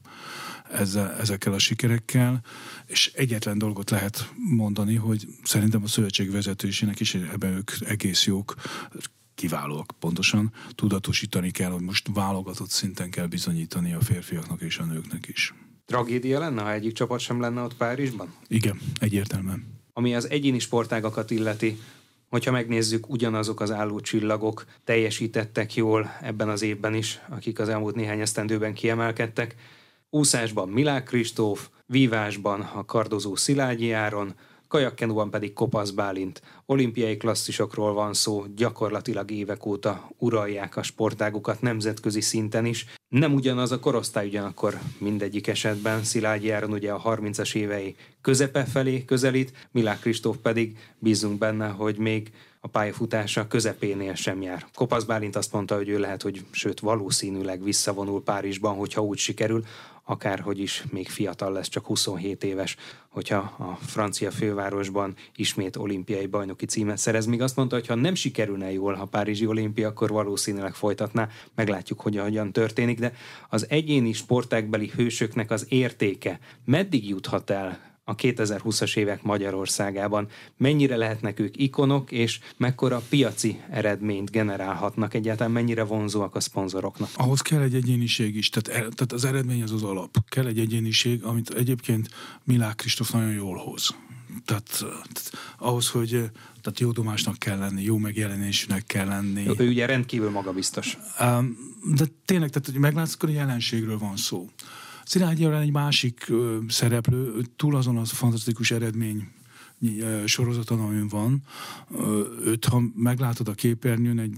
[0.72, 2.40] ezzel, ezekkel a sikerekkel,
[2.86, 8.54] és egyetlen dolgot lehet mondani, hogy szerintem a szövetség vezetősének is ebben ők egész jók,
[9.34, 15.28] kiválóak pontosan, tudatosítani kell, hogy most válogatott szinten kell bizonyítani a férfiaknak és a nőknek
[15.28, 15.54] is.
[15.86, 18.34] Tragédia lenne, ha egyik csapat sem lenne ott Párizsban?
[18.48, 19.66] Igen, egyértelműen.
[19.92, 21.78] Ami az egyéni sportágakat illeti,
[22.28, 27.94] hogyha megnézzük, ugyanazok az álló csillagok teljesítettek jól ebben az évben is, akik az elmúlt
[27.94, 29.54] néhány esztendőben kiemelkedtek,
[30.10, 34.34] úszásban Milák Kristóf, vívásban a kardozó Szilágyi Áron,
[34.68, 36.42] kajakkenúban pedig Kopasz Bálint.
[36.66, 42.86] Olimpiai klasszisokról van szó, gyakorlatilag évek óta uralják a sportágukat nemzetközi szinten is.
[43.08, 46.04] Nem ugyanaz a korosztály ugyanakkor mindegyik esetben.
[46.04, 51.98] Szilágyi Áron ugye a 30-as évei közepe felé közelít, Milák Kristóf pedig bízunk benne, hogy
[51.98, 54.66] még a pályafutása közepénél sem jár.
[54.74, 59.64] Kopasz Bálint azt mondta, hogy ő lehet, hogy sőt valószínűleg visszavonul Párizsban, hogyha úgy sikerül,
[60.10, 62.76] akárhogy is még fiatal lesz, csak 27 éves,
[63.08, 67.26] hogyha a francia fővárosban ismét olimpiai bajnoki címet szerez.
[67.26, 71.28] Még azt mondta, hogy ha nem sikerülne jól a Párizsi olimpia, akkor valószínűleg folytatná.
[71.54, 73.12] Meglátjuk, hogy hogyan történik, de
[73.48, 80.28] az egyéni sportákbeli hősöknek az értéke meddig juthat el a 2020-as évek Magyarországában.
[80.56, 87.08] Mennyire lehetnek ők ikonok, és mekkora piaci eredményt generálhatnak egyáltalán, mennyire vonzóak a szponzoroknak?
[87.14, 90.16] Ahhoz kell egy egyéniség is, tehát, e, tehát az eredmény az az alap.
[90.28, 92.08] Kell egy egyéniség, amit egyébként
[92.44, 93.94] Milák Kristóf nagyon jól hoz.
[94.44, 96.08] Tehát, tehát ahhoz, hogy
[96.60, 99.46] tehát jó domásnak kell lenni, jó megjelenésnek kell lenni.
[99.58, 100.98] Ő ugye rendkívül magabiztos.
[101.96, 104.48] De tényleg, tehát hogy meglátsz, akkor jelenségről van szó.
[105.04, 106.32] Szilágyi egy másik
[106.68, 109.28] szereplő, túl azon az fantasztikus eredmény
[110.24, 111.42] sorozaton, amin van,
[112.44, 114.36] őt, ha meglátod a képernyőn, egy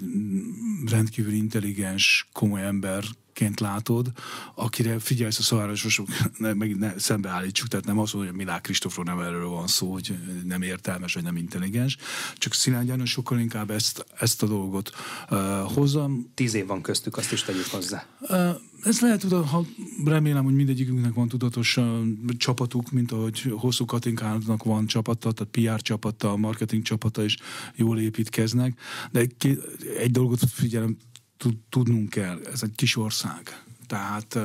[0.90, 4.12] rendkívül intelligens, komoly ember ként látod,
[4.54, 9.04] akire figyelsz a szavárososok, ne, meg ne, szembeállítsuk, tehát nem azt mondja, hogy Milák Kristófról
[9.04, 10.14] nem erről van szó, hogy
[10.44, 11.96] nem értelmes, vagy nem intelligens,
[12.34, 14.90] csak Szilágy sokkal inkább ezt, ezt a dolgot
[15.30, 15.38] uh,
[15.72, 16.30] hozzam.
[16.34, 18.06] Tíz év van köztük, azt is tegyük hozzá.
[18.20, 18.50] Uh,
[18.82, 19.64] ez lehet, ha
[20.04, 21.84] remélem, hogy mindegyikünknek van tudatos uh,
[22.36, 27.36] csapatuk, mint ahogy hosszú Katinkának van csapata, tehát PR csapata, marketing csapata is
[27.74, 29.62] jól építkeznek, de egy,
[29.98, 30.96] egy dolgot figyelem,
[31.68, 33.62] tudnunk kell, ez egy kis ország.
[33.86, 34.38] tehát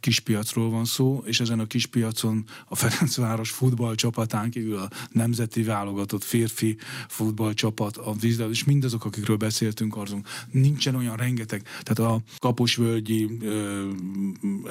[0.00, 6.76] kispiacról van szó, és ezen a kispiacon a Ferencváros futballcsapatán kívül a nemzeti válogatott férfi
[7.08, 13.38] futballcsapat, a vízlabda, és mindazok, akikről beszéltünk, arzunk, nincsen olyan rengeteg, tehát a Kaposvölgyi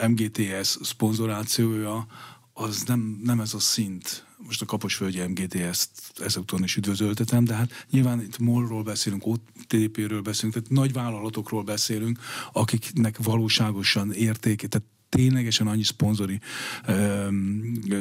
[0.08, 2.08] MGTS szponzorációja,
[2.60, 4.26] az nem, nem ez a szint.
[4.38, 10.22] Most a Kaposvölgyi MGT ezt ezúton is üdvözöltetem, de hát nyilván itt MOL-ról beszélünk, OTP-ről
[10.22, 12.20] beszélünk, tehát nagy vállalatokról beszélünk,
[12.54, 16.40] akiknek valóságosan érték, tehát ténylegesen annyi szponzori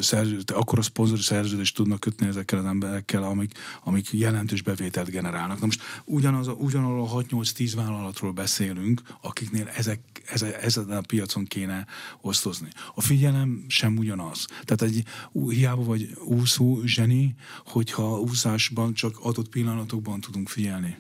[0.01, 3.53] szerződést, akkor a szponzori szerződést tudnak kötni ezekkel az emberekkel, amik,
[3.85, 5.61] amik jelentős bevételt generálnak.
[5.61, 11.87] Na most ugyanaz, ugyanarról a 6-8-10 vállalatról beszélünk, akiknél ezek, ezen, ezen a piacon kéne
[12.21, 12.69] osztozni.
[12.95, 14.47] A figyelem sem ugyanaz.
[14.65, 15.05] Tehát egy
[15.49, 17.35] hiába vagy úszó zseni,
[17.65, 20.97] hogyha úszásban csak adott pillanatokban tudunk figyelni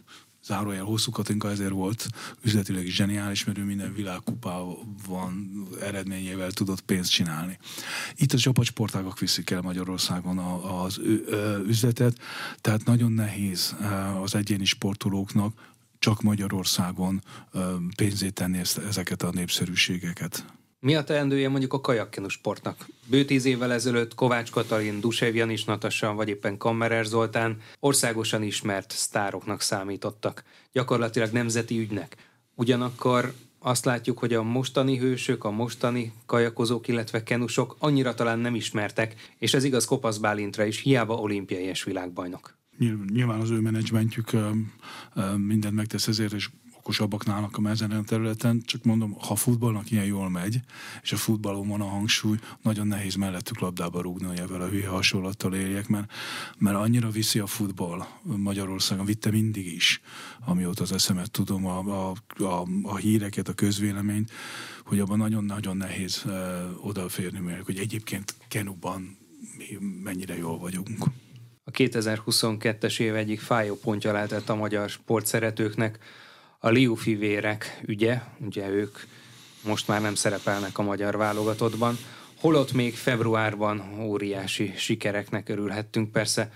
[0.46, 2.08] zárójel hosszú Katinka ezért volt
[2.42, 4.96] üzletileg is zseniális, mert ő minden világkupában
[5.80, 7.58] eredményével tudott pénzt csinálni.
[8.14, 11.00] Itt a csapatsportágak viszik el Magyarországon az
[11.66, 12.18] üzletet,
[12.60, 13.76] tehát nagyon nehéz
[14.22, 17.22] az egyéni sportolóknak csak Magyarországon
[17.96, 20.44] pénzét tenni ezeket a népszerűségeket.
[20.86, 22.86] Mi a teendője mondjuk a kajakkenu sportnak?
[23.06, 28.90] Bő tíz évvel ezelőtt Kovács Katalin, Dusev Janis Natasa, vagy éppen Kammerer Zoltán országosan ismert
[28.90, 30.44] sztároknak számítottak.
[30.72, 32.16] Gyakorlatilag nemzeti ügynek.
[32.54, 38.54] Ugyanakkor azt látjuk, hogy a mostani hősök, a mostani kajakozók, illetve kenusok annyira talán nem
[38.54, 42.58] ismertek, és ez igaz Kopasz Bálintra is, hiába olimpiai és világbajnok.
[43.12, 44.30] Nyilván az ő menedzsmentjük
[45.36, 46.48] mindent megtesz ezért, és
[46.86, 50.60] okosabbak nálnak a ezen a területen, csak mondom, ha a futballnak ilyen jól megy,
[51.02, 54.88] és a futballon van a hangsúly, nagyon nehéz mellettük labdába rúgni, hogy ebben a hülye
[54.88, 56.12] hasonlattal érjek, mert,
[56.58, 60.00] mert annyira viszi a futball Magyarországon, vitte mindig is,
[60.44, 62.14] amióta az eszemet tudom, a, a,
[62.44, 64.30] a, a híreket, a közvéleményt,
[64.84, 69.18] hogy abban nagyon-nagyon nehéz uh, odaférni, mert hogy egyébként Kenuban
[69.56, 71.04] mi mennyire jól vagyunk.
[71.64, 75.98] A 2022-es év egyik fájó pontja lehetett a magyar sportszeretőknek,
[76.58, 78.98] a Liu fivérek ügye, ugye ők
[79.64, 81.96] most már nem szerepelnek a magyar válogatottban,
[82.40, 86.12] holott még februárban óriási sikereknek örülhettünk.
[86.12, 86.52] Persze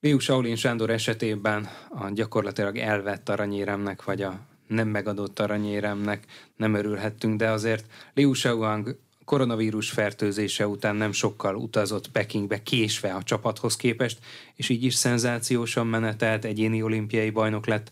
[0.00, 6.24] Liu Shaolin Sándor esetében a gyakorlatilag elvett aranyéremnek, vagy a nem megadott aranyéremnek
[6.56, 7.84] nem örülhettünk, de azért
[8.14, 14.18] Liu Shaoang koronavírus fertőzése után nem sokkal utazott Pekingbe késve a csapathoz képest,
[14.54, 17.90] és így is szenzációsan menetelt, egyéni olimpiai bajnok lett,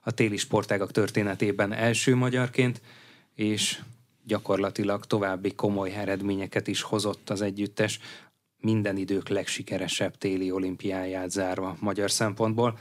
[0.00, 2.80] a téli sportágak történetében első magyarként,
[3.34, 3.80] és
[4.24, 7.98] gyakorlatilag további komoly eredményeket is hozott az együttes,
[8.60, 12.78] minden idők legsikeresebb téli olimpiáját zárva magyar szempontból,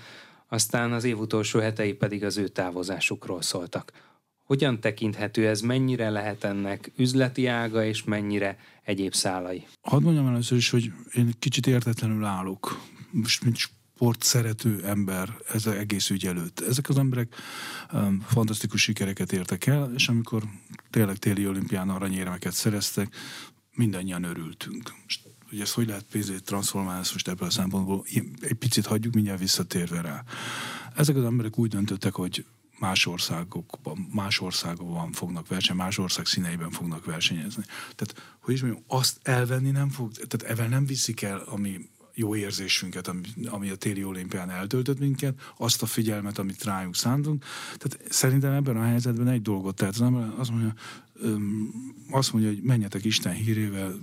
[0.47, 3.91] aztán az év utolsó hetei pedig az ő távozásukról szóltak.
[4.45, 9.67] Hogyan tekinthető ez, mennyire lehet ennek üzleti ága, és mennyire egyéb szálai?
[9.81, 12.81] Hadd mondjam először is, hogy én kicsit értetlenül állok.
[13.11, 13.57] Most mint
[13.99, 16.59] sport szerető ember ez az egész ügy előtt.
[16.59, 17.35] Ezek az emberek
[17.93, 20.43] um, fantasztikus sikereket értek el, és amikor
[20.89, 23.15] tényleg téli olimpián aranyérmeket szereztek,
[23.75, 24.93] mindannyian örültünk.
[25.03, 28.05] Most, hogy ezt hogy lehet pénzét transformálni, ezt most ebből a szempontból
[28.41, 30.23] egy picit hagyjuk, mindjárt visszatérve rá.
[30.95, 32.45] Ezek az emberek úgy döntöttek, hogy
[32.77, 37.63] más országokban, más országokban fognak versenyezni, más ország színeiben fognak versenyezni.
[37.95, 41.89] Tehát, hogy is mondjam, azt elvenni nem fog, tehát evel nem viszik el, ami
[42.19, 47.45] jó érzésünket, ami, ami a téli olimpián eltöltött minket, azt a figyelmet, amit rájuk szántunk.
[47.77, 50.73] Tehát szerintem ebben a helyzetben egy dolgot tehet az ember, azt mondja,
[52.11, 53.99] azt mondja, hogy menjetek Isten hírével,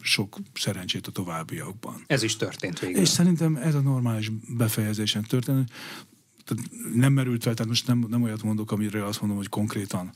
[0.00, 2.02] sok szerencsét a továbbiakban.
[2.06, 3.00] Ez is történt végül.
[3.00, 5.70] És szerintem ez a normális befejezésen történt.
[6.44, 10.12] Tehát nem merült fel, tehát most nem, nem olyat mondok, amire azt mondom, hogy konkrétan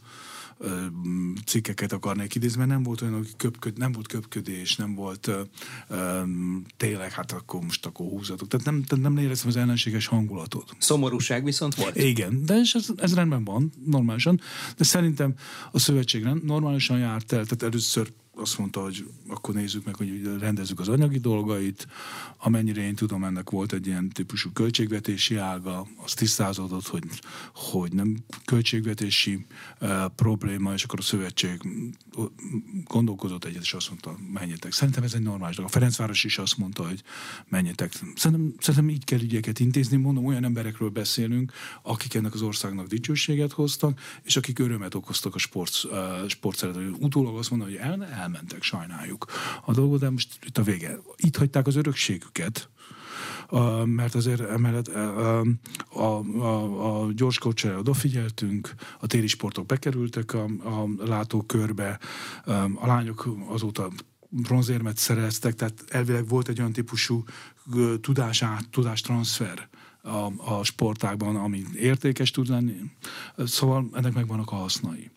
[1.46, 5.40] cikkeket akarnék idézni, mert nem volt olyan, hogy köpköd, nem volt köpködés, nem volt ö,
[5.88, 6.22] ö,
[6.76, 8.48] tényleg, hát akkor most akkor húzatok.
[8.48, 10.76] Tehát nem, tehát nem éreztem az ellenséges hangulatot.
[10.78, 11.96] Szomorúság viszont volt?
[11.96, 14.40] Igen, de ez, ez rendben van, normálisan,
[14.76, 15.34] de szerintem
[15.72, 20.80] a szövetség normálisan járt el, tehát először azt mondta, hogy akkor nézzük meg, hogy rendezzük
[20.80, 21.86] az anyagi dolgait.
[22.36, 27.04] Amennyire én tudom, ennek volt egy ilyen típusú költségvetési ága, az tisztázódott, hogy,
[27.54, 29.46] hogy nem költségvetési
[29.80, 31.60] uh, probléma, és akkor a szövetség
[32.84, 34.72] gondolkozott egyet, és azt mondta, menjetek.
[34.72, 35.70] Szerintem ez egy normális dolog.
[35.70, 37.02] A Ferencváros is azt mondta, hogy
[37.48, 37.92] menjetek.
[38.14, 39.96] Szerintem, szerintem így kell ügyeket intézni.
[39.96, 41.52] Mondom, olyan emberekről beszélünk,
[41.82, 46.94] akik ennek az országnak dicsőséget hoztak, és akik örömet okoztak a sport, uh, sportszeretők.
[47.00, 49.26] Utólag azt mondom, hogy el, elmentek, sajnáljuk
[49.64, 50.98] a dolgot, de most itt a vége.
[51.16, 52.68] Itt hagyták az örökségüket,
[53.84, 55.40] mert azért emellett a,
[55.88, 61.98] a, a gyors kocsára odafigyeltünk, a téli sportok bekerültek a, a látókörbe,
[62.74, 63.90] a lányok azóta
[64.28, 67.24] bronzérmet szereztek, tehát elvileg volt egy olyan típusú
[68.00, 69.68] tudását, tudástranszfer
[70.02, 72.76] a, a sportákban, ami értékes tud lenni.
[73.36, 75.10] Szóval ennek megvannak a hasznai.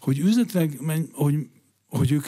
[0.00, 0.78] Hogy üzletileg,
[1.12, 1.48] hogy
[1.92, 2.26] hogy ők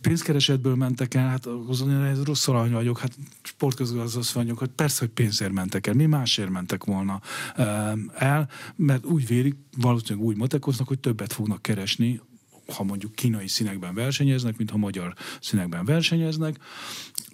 [0.00, 5.08] pénzkeresetből mentek el, hát azon ez rossz alany vagyok, hát sportközgazdasz vagyok, hogy persze, hogy
[5.08, 7.20] pénzért mentek el, mi másért mentek volna
[8.14, 12.20] el, mert úgy vérik, valószínűleg úgy matekoznak, hogy többet fognak keresni
[12.66, 16.58] ha mondjuk kínai színekben versenyeznek, mint ha magyar színekben versenyeznek,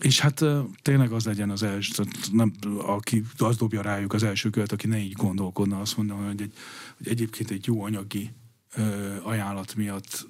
[0.01, 0.45] és hát
[0.83, 2.03] tényleg az legyen az első,
[2.33, 6.43] nem, aki az dobja rájuk az első követ, aki ne így gondolkodna, azt mondja, hogy,
[6.43, 6.53] egy,
[6.97, 8.31] hogy egyébként egy jó anyagi
[9.23, 10.27] ajánlat miatt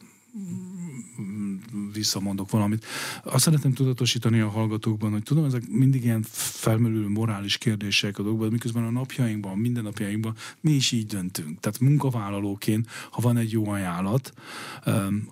[1.92, 2.86] visszamondok valamit.
[3.22, 8.50] Azt szeretném tudatosítani a hallgatókban, hogy tudom, ezek mindig ilyen felmerülő morális kérdések a dolgokban,
[8.50, 11.60] miközben a napjainkban, minden napjainkban mi is így döntünk.
[11.60, 14.32] Tehát munkavállalóként, ha van egy jó ajánlat,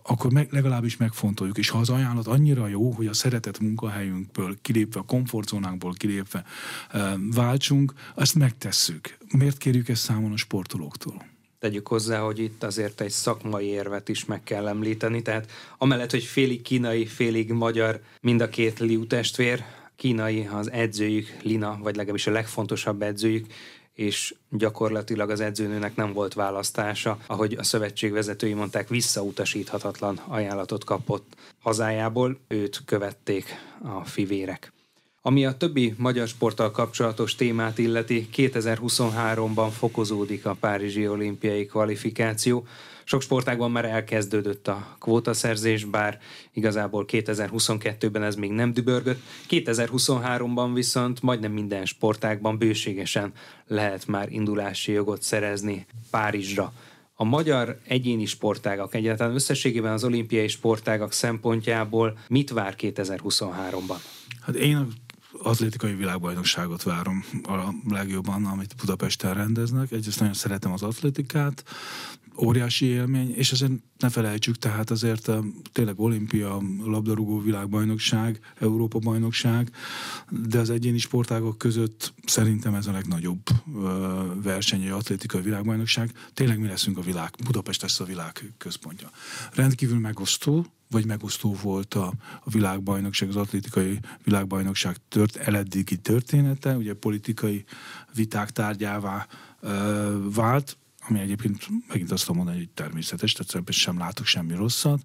[0.02, 1.58] akkor meg, legalábbis megfontoljuk.
[1.58, 6.44] És ha az ajánlat annyira jó, hogy a szeretett munkahelyünkből kilépve, a komfortzónánkból kilépve
[7.30, 9.16] váltsunk, azt megtesszük.
[9.38, 11.35] Miért kérjük ezt számon a sportolóktól?
[11.58, 16.24] Tegyük hozzá, hogy itt azért egy szakmai érvet is meg kell említeni, tehát amellett, hogy
[16.24, 19.64] félig kínai, félig magyar mind a két Liu testvér,
[19.96, 23.46] kínai az edzőjük, Lina, vagy legalábbis a legfontosabb edzőjük,
[23.94, 31.34] és gyakorlatilag az edzőnőnek nem volt választása, ahogy a szövetség vezetői mondták, visszautasíthatatlan ajánlatot kapott
[31.60, 33.44] hazájából, őt követték
[33.82, 34.75] a fivérek.
[35.26, 42.66] Ami a többi magyar sporttal kapcsolatos témát illeti, 2023-ban fokozódik a Párizsi olimpiai kvalifikáció.
[43.04, 46.18] Sok sportágban már elkezdődött a kvótaszerzés, bár
[46.52, 49.20] igazából 2022-ben ez még nem dübörgött.
[49.48, 53.32] 2023-ban viszont majdnem minden sportágban bőségesen
[53.66, 56.72] lehet már indulási jogot szerezni Párizsra.
[57.14, 63.98] A magyar egyéni sportágak egyáltalán összességében az olimpiai sportágak szempontjából mit vár 2023-ban?
[64.40, 64.88] Hát én
[65.42, 69.92] atlétikai világbajnokságot várom a legjobban, amit Budapesten rendeznek.
[69.92, 71.64] Egyrészt nagyon szeretem az atlétikát,
[72.38, 75.30] óriási élmény, és azért ne felejtsük, tehát azért
[75.72, 79.70] tényleg olimpia, labdarúgó világbajnokság, Európa bajnokság,
[80.30, 83.42] de az egyéni sportágok között szerintem ez a legnagyobb
[84.42, 86.12] verseny, egy atlétikai világbajnokság.
[86.34, 89.10] Tényleg mi leszünk a világ, Budapest lesz a világ központja.
[89.52, 92.12] Rendkívül megosztó, vagy megosztó volt a,
[92.44, 97.64] a világbajnokság, az atlétikai világbajnokság tört, eleddigi története, ugye politikai
[98.14, 99.26] viták tárgyává
[99.60, 100.78] ö, vált,
[101.08, 105.02] ami egyébként megint azt tudom mondani, hogy természetes, tehát sem látok semmi rosszat,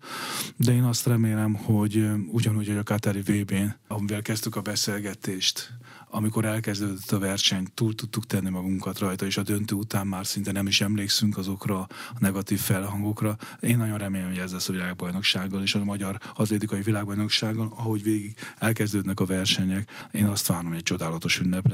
[0.58, 5.74] de én azt remélem, hogy ugyanúgy, hogy a Katari VB-n, amivel kezdtük a beszélgetést,
[6.12, 10.52] amikor elkezdődött a verseny, túl tudtuk tenni magunkat rajta, és a döntő után már szinte
[10.52, 11.88] nem is emlékszünk azokra a
[12.20, 13.38] negatív felhangokra.
[13.60, 18.36] Én nagyon remélem, hogy ez lesz a világbajnoksággal, és a magyar atlétikai világbajnoksággal, ahogy végig
[18.58, 21.66] elkezdődnek a versenyek, én azt várom, hogy egy csodálatos ünnep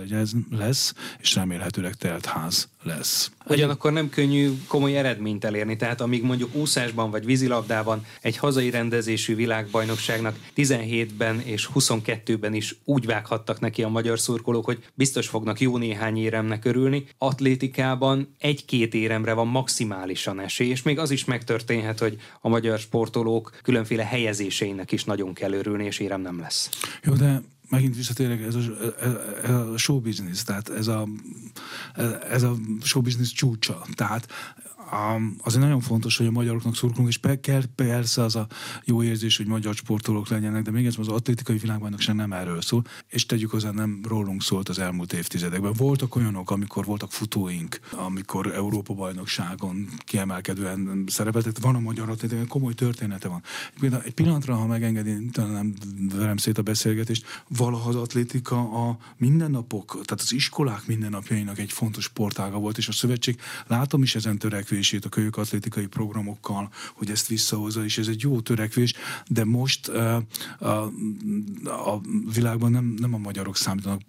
[0.50, 3.32] lesz, és remélhetőleg telt ház lesz.
[3.50, 9.36] Ugyanakkor nem könnyű komoly eredményt elérni, tehát amíg mondjuk úszásban vagy vízilabdában egy hazai rendezésű
[9.36, 15.78] világbajnokságnak 17-ben és 22-ben is úgy vághattak neki a magyar szurkolók, hogy biztos fognak jó
[15.78, 17.06] néhány éremnek örülni.
[17.18, 23.60] Atlétikában egy-két éremre van maximálisan esély, és még az is megtörténhet, hogy a magyar sportolók
[23.64, 26.70] különféle helyezéseinek is nagyon kell örülni, és érem nem lesz.
[27.04, 28.60] Jó, de megint visszatérek, ez a,
[29.44, 31.08] ez a show business, tehát ez a,
[32.30, 33.86] ez a show business csúcsa.
[33.94, 34.28] Tehát
[35.44, 37.20] azért nagyon fontos, hogy a magyaroknak szurkolunk, és
[37.76, 38.48] persze az a
[38.86, 42.84] jó érzés, hogy magyar sportolók legyenek, de még ez az atlétikai világbajnokság nem erről szól,
[43.08, 45.74] és tegyük hozzá, nem rólunk szólt az elmúlt évtizedekben.
[45.74, 52.74] Voltak olyanok, amikor voltak futóink, amikor Európa bajnokságon kiemelkedően szerepeltek, van a magyar atlétikai, komoly
[52.74, 53.44] története van.
[54.04, 55.74] Egy pillanatra, ha megengedi, nem
[56.16, 62.04] verem szét a beszélgetést, valaha az atlétika a mindennapok, tehát az iskolák mindennapjainak egy fontos
[62.04, 67.10] sportága volt, és a szövetség látom is ezen törekvő törekvését a kölyök atlétikai programokkal, hogy
[67.10, 68.94] ezt visszahozza, és ez egy jó törekvés,
[69.28, 70.16] de most a,
[71.64, 72.02] a
[72.34, 74.02] világban nem, nem a magyarok számítanak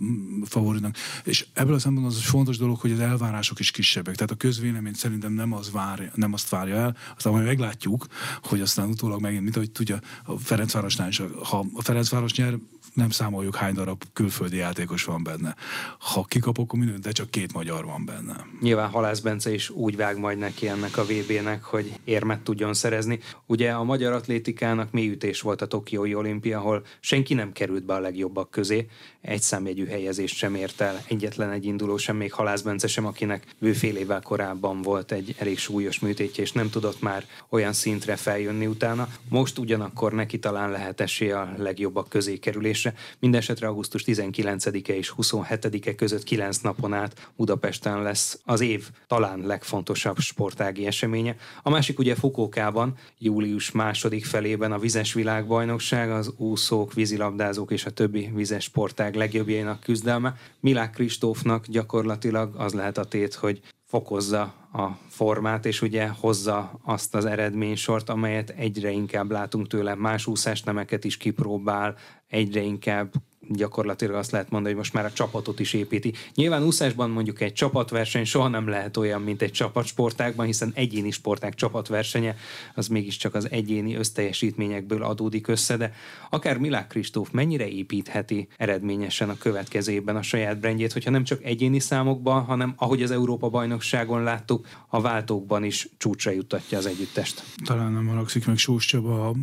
[0.45, 0.97] favorinak.
[1.25, 4.15] És ebből a szempontból az fontos dolog, hogy az elvárások is kisebbek.
[4.15, 8.07] Tehát a közvélemény szerintem nem, az vár, nem azt várja el, aztán majd meglátjuk,
[8.43, 12.59] hogy aztán utólag megint, mint ahogy tudja, a Ferencvárosnál is, ha a Ferencváros nyer,
[12.99, 15.55] nem számoljuk hány darab külföldi játékos van benne.
[15.99, 18.47] Ha kikap, akkor minden, de csak két magyar van benne.
[18.61, 23.19] Nyilván Halász Bence is úgy vág majd neki ennek a VB-nek, hogy érmet tudjon szerezni.
[23.47, 28.01] Ugye a magyar atlétikának mélyütés volt a Tokiói olimpia, ahol senki nem került be a
[28.01, 28.87] legjobbak közé,
[29.21, 33.47] egy számjegyű helyezést sem ért el, egyetlen egy induló sem, még Halász Bence sem, akinek
[33.59, 38.17] ő fél évvel korábban volt egy elég súlyos műtétje, és nem tudott már olyan szintre
[38.17, 39.09] feljönni utána.
[39.29, 42.95] Most ugyanakkor neki talán lehet esélye a legjobbak közé kerülésre.
[43.19, 50.19] Mindenesetre augusztus 19-e és 27-e között 9 napon át Budapesten lesz az év talán legfontosabb
[50.19, 51.37] sportági eseménye.
[51.63, 57.91] A másik ugye Fukókában, július második felében a vizes világbajnokság, az úszók, vízilabdázók és a
[57.91, 60.35] többi vizes sportág legjobbjainak küzdelme.
[60.61, 64.41] Milák Kristófnak gyakorlatilag az lehet a tét, hogy fokozza
[64.73, 69.95] a formát, és ugye hozza azt az eredménysort, amelyet egyre inkább látunk tőle.
[69.95, 71.97] Más úszásnemeket is kipróbál,
[72.27, 73.13] egyre inkább
[73.49, 76.13] gyakorlatilag azt lehet mondani, hogy most már a csapatot is építi.
[76.35, 81.55] Nyilván úszásban mondjuk egy csapatverseny soha nem lehet olyan, mint egy csapatsportákban, hiszen egyéni sporták
[81.55, 82.37] csapatversenye
[82.75, 85.93] az mégiscsak az egyéni összteljesítményekből adódik össze, de
[86.31, 91.45] akár Milák Kristóf mennyire építheti eredményesen a következő évben a saját brandjét, hogyha nem csak
[91.45, 97.43] egyéni számokban, hanem ahogy az Európa bajnokságon láttuk, a váltókban is csúcsra juttatja az együttest.
[97.65, 99.35] Talán nem haragszik meg Sós Csaba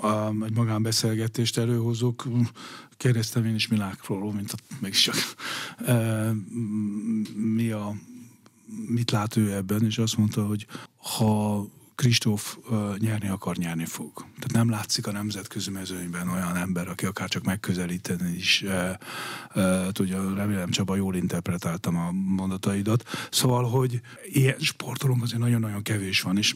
[0.00, 2.24] a, egy magánbeszélgetést előhozok,
[2.98, 5.14] kérdeztem én is Milákról, mint a, mégiscsak
[5.86, 6.32] e,
[7.34, 7.94] mi a,
[8.86, 11.66] mit lát ő ebben, és azt mondta, hogy ha
[11.98, 12.58] Kristóf
[12.98, 14.12] nyerni akar, nyerni fog.
[14.14, 18.90] Tehát nem látszik a nemzetközi mezőnyben olyan ember, aki akár csak megközelíteni is uh,
[19.54, 23.04] uh, tudja, remélem Csaba jól interpretáltam a mondataidat.
[23.30, 26.54] Szóval, hogy ilyen sportolónk azért nagyon-nagyon kevés van, és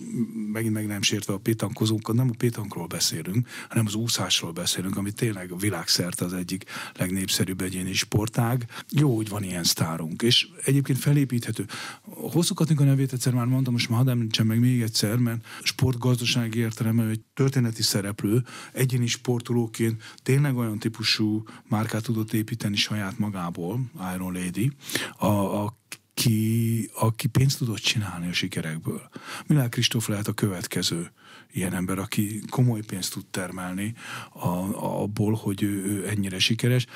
[0.52, 5.12] megint meg nem sértve a pétankozónkat, nem a pétankról beszélünk, hanem az úszásról beszélünk, ami
[5.12, 6.64] tényleg világszerte az egyik
[6.94, 8.66] legnépszerűbb egyéni sportág.
[8.90, 11.66] Jó, hogy van ilyen sztárunk, és egyébként felépíthető.
[12.02, 15.42] Hosszú Katinka nevét egyszer már mondtam, most már hadd említsem meg még egyszer, mert értelemben,
[15.62, 23.80] sportgazdasági értelemben, hogy történeti szereplő, egyéni sportolóként tényleg olyan típusú márkát tudott építeni saját magából,
[24.14, 24.72] Iron Lady,
[25.18, 25.76] a, a
[26.14, 29.08] ki, aki pénzt tudott csinálni a sikerekből.
[29.46, 31.10] Milán Kristóf lehet a következő
[31.52, 33.94] ilyen ember, aki komoly pénzt tud termelni
[34.32, 36.86] a, a, abból, hogy ő, ő ennyire sikeres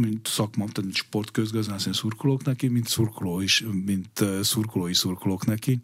[0.00, 5.78] mint szakma, tehát sportközgazdász, én szurkolok neki, mint szurkoló is, mint szurkolói szurkolok neki,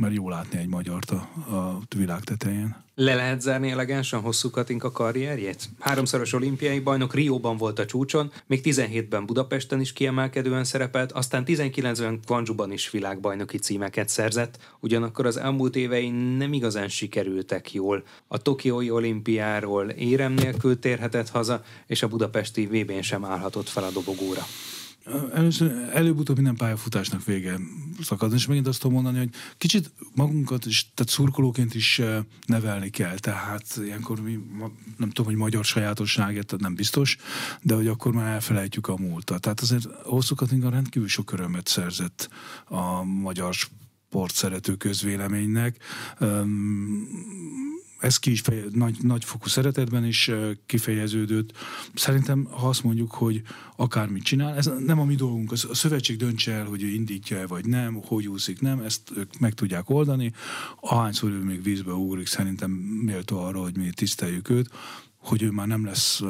[0.00, 2.84] mert jó látni egy magyart a, a világ tetején.
[2.98, 5.68] Le lehet zárni elegánsan hosszú Katinka karrierjét?
[5.78, 12.20] Háromszoros olimpiai bajnok Rióban volt a csúcson, még 17-ben Budapesten is kiemelkedően szerepelt, aztán 19-ben
[12.26, 18.04] Guangzhouban is világbajnoki címeket szerzett, ugyanakkor az elmúlt évei nem igazán sikerültek jól.
[18.26, 23.90] A Tokiói olimpiáról érem nélkül térhetett haza, és a budapesti vb sem állhatott fel a
[23.90, 24.42] dobogóra.
[25.34, 27.58] Először, előbb-utóbb minden pályafutásnak vége
[28.02, 29.28] szakad, és megint azt tudom mondani, hogy
[29.58, 34.38] kicsit magunkat is, tehát szurkolóként is eh, nevelni kell, tehát ilyenkor mi,
[34.96, 37.16] nem tudom, hogy magyar sajátosságért, nem biztos,
[37.62, 39.40] de hogy akkor már elfelejtjük a múltat.
[39.40, 42.28] Tehát azért Hosszú Katinka rendkívül sok örömet szerzett
[42.64, 43.54] a magyar
[44.08, 45.76] sport szerető közvéleménynek.
[47.98, 50.30] Ez ki is feje, nagy, nagyfokú szeretetben is
[50.66, 51.52] kifejeződött.
[51.94, 53.42] Szerintem, ha azt mondjuk, hogy
[53.76, 57.66] akármit csinál, ez nem a mi dolgunk, a szövetség döntse el, hogy ő indítja-e vagy
[57.66, 60.32] nem, hogy úszik, nem, ezt ők meg tudják oldani.
[60.80, 62.70] Ahányszor ő még vízbe ugrik, szerintem
[63.04, 64.70] méltó arra, hogy mi tiszteljük őt
[65.16, 66.20] hogy ő már nem lesz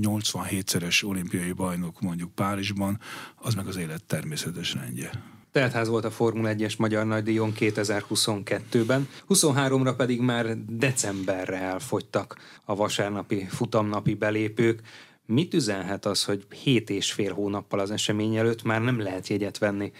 [0.00, 3.00] 87-szeres olimpiai bajnok mondjuk Párizsban,
[3.36, 5.10] az meg az élet természetes rendje.
[5.52, 13.46] Teltház volt a Formula 1-es Magyar Nagydíjon 2022-ben, 23-ra pedig már decemberre elfogytak a vasárnapi
[13.48, 14.80] futamnapi belépők.
[15.26, 19.58] Mit üzenhet az, hogy 7 és fél hónappal az esemény előtt már nem lehet jegyet
[19.58, 19.92] venni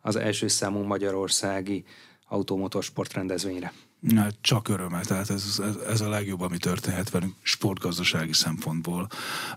[0.00, 1.84] az első számú magyarországi
[2.28, 3.72] automotorsport rendezvényre?
[4.00, 9.08] Na, csak örömmel, tehát ez, ez, ez a legjobb, ami történhet velünk sportgazdasági szempontból.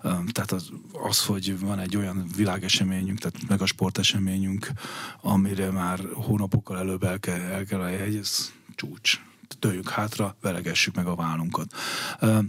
[0.02, 4.68] Tehát az, az, hogy van egy olyan világeseményünk, tehát meg a sporteseményünk,
[5.22, 9.20] amire már hónapokkal előbb el kell, el kell a jegy, ez csúcs
[9.60, 11.74] töljünk hátra, velegessük meg a vállunkat.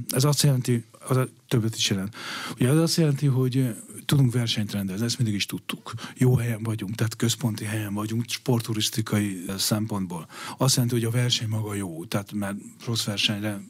[0.09, 2.15] Ez azt jelenti, az a többet is jelent.
[2.53, 3.75] Ugye ez azt jelenti, hogy
[4.05, 5.95] tudunk versenyt rendezni, ezt mindig is tudtuk.
[6.17, 10.27] Jó helyen vagyunk, tehát központi helyen vagyunk, sportturisztikai szempontból.
[10.57, 13.61] Azt jelenti, hogy a verseny maga jó, tehát mert rossz versenyre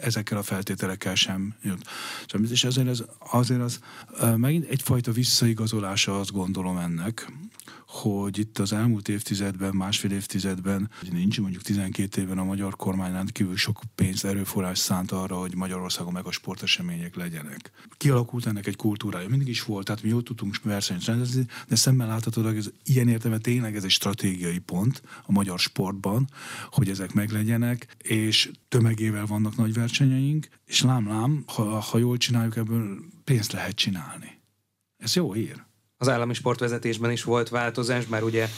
[0.00, 1.84] ezekkel a feltételekkel sem jött.
[2.50, 3.80] És azért, ez, azért az
[4.36, 7.32] megint egyfajta visszaigazolása azt gondolom ennek,
[7.90, 13.56] hogy itt az elmúlt évtizedben, másfél évtizedben, nincs mondjuk 12 éven a magyar kormány rendkívül
[13.56, 17.70] sok pénzt, erőforrás szánt arra, hogy Magyarországon meg a sportesemények legyenek.
[17.96, 22.06] Kialakult ennek egy kultúrája, mindig is volt, tehát mi jól tudtunk versenyt rendezni, de szemmel
[22.06, 26.28] láthatod, hogy ez ilyen értelme tényleg ez egy stratégiai pont a magyar sportban,
[26.70, 32.98] hogy ezek meglegyenek, és tömegével vannak nagy versenyeink, és lám-lám, ha, ha jól csináljuk, ebből
[33.24, 34.40] pénzt lehet csinálni.
[34.96, 35.68] Ez jó ír.
[36.02, 38.48] Az állami sportvezetésben is volt változás, már ugye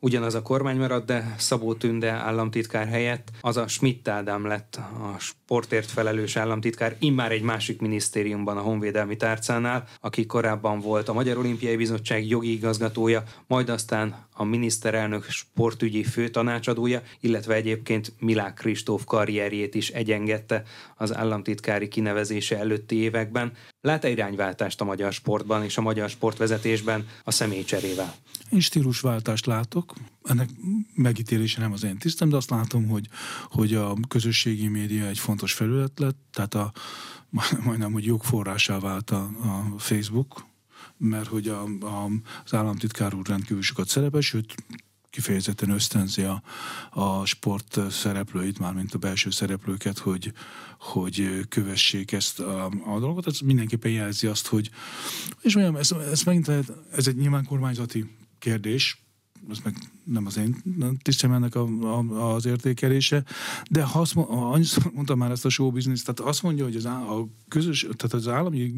[0.00, 5.18] ugyanaz a kormány maradt, de Szabó Tünde államtitkár helyett az a Schmidt Ádám lett a
[5.18, 11.38] sportért felelős államtitkár, immár egy másik minisztériumban a Honvédelmi Tárcánál, aki korábban volt a Magyar
[11.38, 19.74] Olimpiai Bizottság jogi igazgatója, majd aztán a miniszterelnök sportügyi főtanácsadója, illetve egyébként Milák Kristóf karrierjét
[19.74, 20.62] is egyengette
[20.96, 23.52] az államtitkári kinevezése előtti években.
[23.80, 28.14] Lát-e irányváltást a magyar sportban és a magyar sportvezetésben a személycserével?
[28.50, 30.48] Én stílusváltást látok, ennek
[30.94, 33.08] megítélése nem az én tisztem, de azt látom, hogy,
[33.44, 36.72] hogy a közösségi média egy fontos felület lett, tehát a,
[37.64, 40.46] majdnem, hogy jogforrásá vált a, a Facebook,
[40.98, 42.10] mert hogy a, a,
[42.44, 44.54] az államtitkár úr rendkívül sokat szerepel, sőt
[45.10, 46.42] kifejezetten ösztönzi a,
[46.90, 50.32] a sport szereplőit, mármint a belső szereplőket, hogy,
[50.78, 53.26] hogy kövessék ezt a, a dolgot.
[53.26, 54.70] Ez mindenképpen jelzi azt, hogy
[55.40, 59.07] és olyan, ez, ez megint lehet, ez egy nyilván kormányzati kérdés,
[59.50, 60.62] ez meg nem az én
[61.02, 63.24] tisztem ennek a, a, az értékelése,
[63.70, 66.84] de ha azt annyiszor mondtam már ezt a show business, tehát azt mondja, hogy az,
[66.84, 68.72] a közös, tehát az állami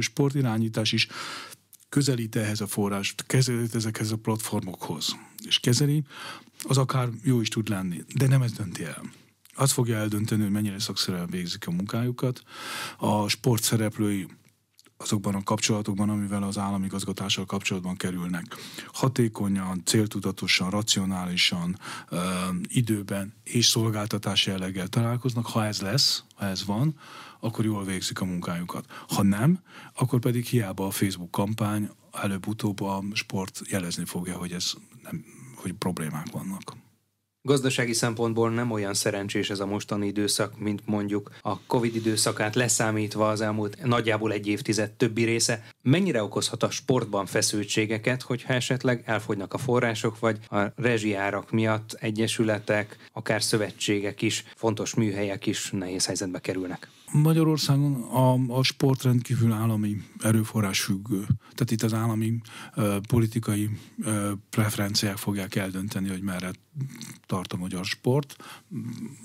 [0.00, 1.08] sportirányítás is
[1.88, 6.02] közelít ehhez a forrást, kezelít ezekhez a platformokhoz, és kezeli,
[6.62, 9.02] az akár jó is tud lenni, de nem ez dönti el.
[9.54, 12.42] Az fogja eldönteni, hogy mennyire szakszerűen végzik a munkájukat.
[12.98, 14.26] A sport szereplői
[15.02, 18.56] azokban a kapcsolatokban, amivel az államigazgatással kapcsolatban kerülnek.
[18.92, 21.78] Hatékonyan, céltudatosan, racionálisan,
[22.08, 22.18] ö,
[22.68, 25.46] időben és szolgáltatás jelleggel találkoznak.
[25.46, 26.98] Ha ez lesz, ha ez van,
[27.40, 28.86] akkor jól végzik a munkájukat.
[29.08, 29.60] Ha nem,
[29.94, 34.72] akkor pedig hiába a Facebook kampány előbb-utóbb a sport jelezni fogja, hogy ez
[35.02, 35.24] nem,
[35.54, 36.81] hogy problémák vannak.
[37.44, 43.28] Gazdasági szempontból nem olyan szerencsés ez a mostani időszak, mint mondjuk a Covid időszakát leszámítva
[43.28, 45.64] az elmúlt nagyjából egy évtized többi része.
[45.82, 52.96] Mennyire okozhat a sportban feszültségeket, hogyha esetleg elfogynak a források, vagy a rezsiárak miatt egyesületek,
[53.12, 56.88] akár szövetségek is, fontos műhelyek is nehéz helyzetbe kerülnek?
[57.12, 61.26] Magyarországon a, a sport rendkívül állami erőforrás függő.
[61.26, 62.40] Tehát itt az állami
[62.76, 66.50] uh, politikai uh, preferenciák fogják eldönteni, hogy merre
[67.26, 68.36] tart a magyar sport,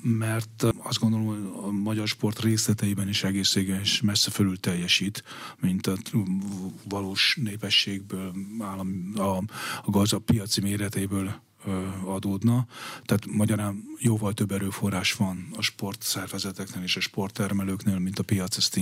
[0.01, 5.23] mert azt gondolom, hogy a magyar sport részleteiben is egészségen és messze fölül teljesít,
[5.59, 5.97] mint a
[6.89, 9.37] valós népességből, állam, a,
[9.85, 11.45] a piaci méretéből
[12.05, 12.65] adódna.
[13.05, 18.79] Tehát magyarán jóval több erőforrás van a sportszervezeteknél és a sporttermelőknél, mint a piac ezt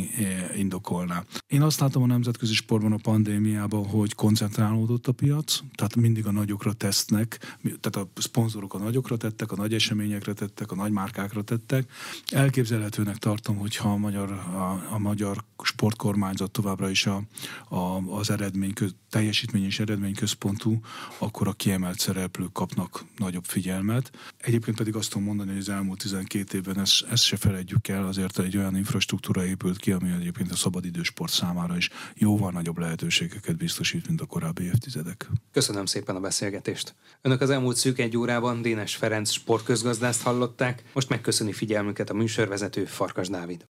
[0.55, 1.23] indokolná.
[1.47, 6.31] Én azt látom a nemzetközi sportban a pandémiában, hogy koncentrálódott a piac, tehát mindig a
[6.31, 11.41] nagyokra tesznek, tehát a szponzorok a nagyokra tettek, a nagy eseményekre tettek, a nagy márkákra
[11.41, 11.91] tettek.
[12.27, 17.21] Elképzelhetőnek tartom, hogyha a magyar, a, a magyar sportkormányzat továbbra is a,
[17.69, 17.77] a,
[18.17, 18.73] az eredmény,
[19.09, 20.79] teljesítmény és eredményközpontú,
[21.17, 24.11] akkor a kiemelt szereplők kapnak nagyobb figyelmet.
[24.37, 28.07] Egyébként pedig azt tudom mondani, hogy az elmúlt 12 évben ezt, ezt se felejtjük el,
[28.07, 33.57] azért egy olyan infrastruktúra épült ki, ami egyébként a szabadidősport számára is jóval nagyobb lehetőségeket
[33.57, 35.29] biztosít, mint a korábbi évtizedek.
[35.51, 36.95] Köszönöm szépen a beszélgetést.
[37.21, 42.85] Önök az elmúlt szűk egy órában Dénes Ferenc sportközgazdászt hallották, most megköszöni figyelmüket a műsorvezető
[42.85, 43.65] Farkas Dávid.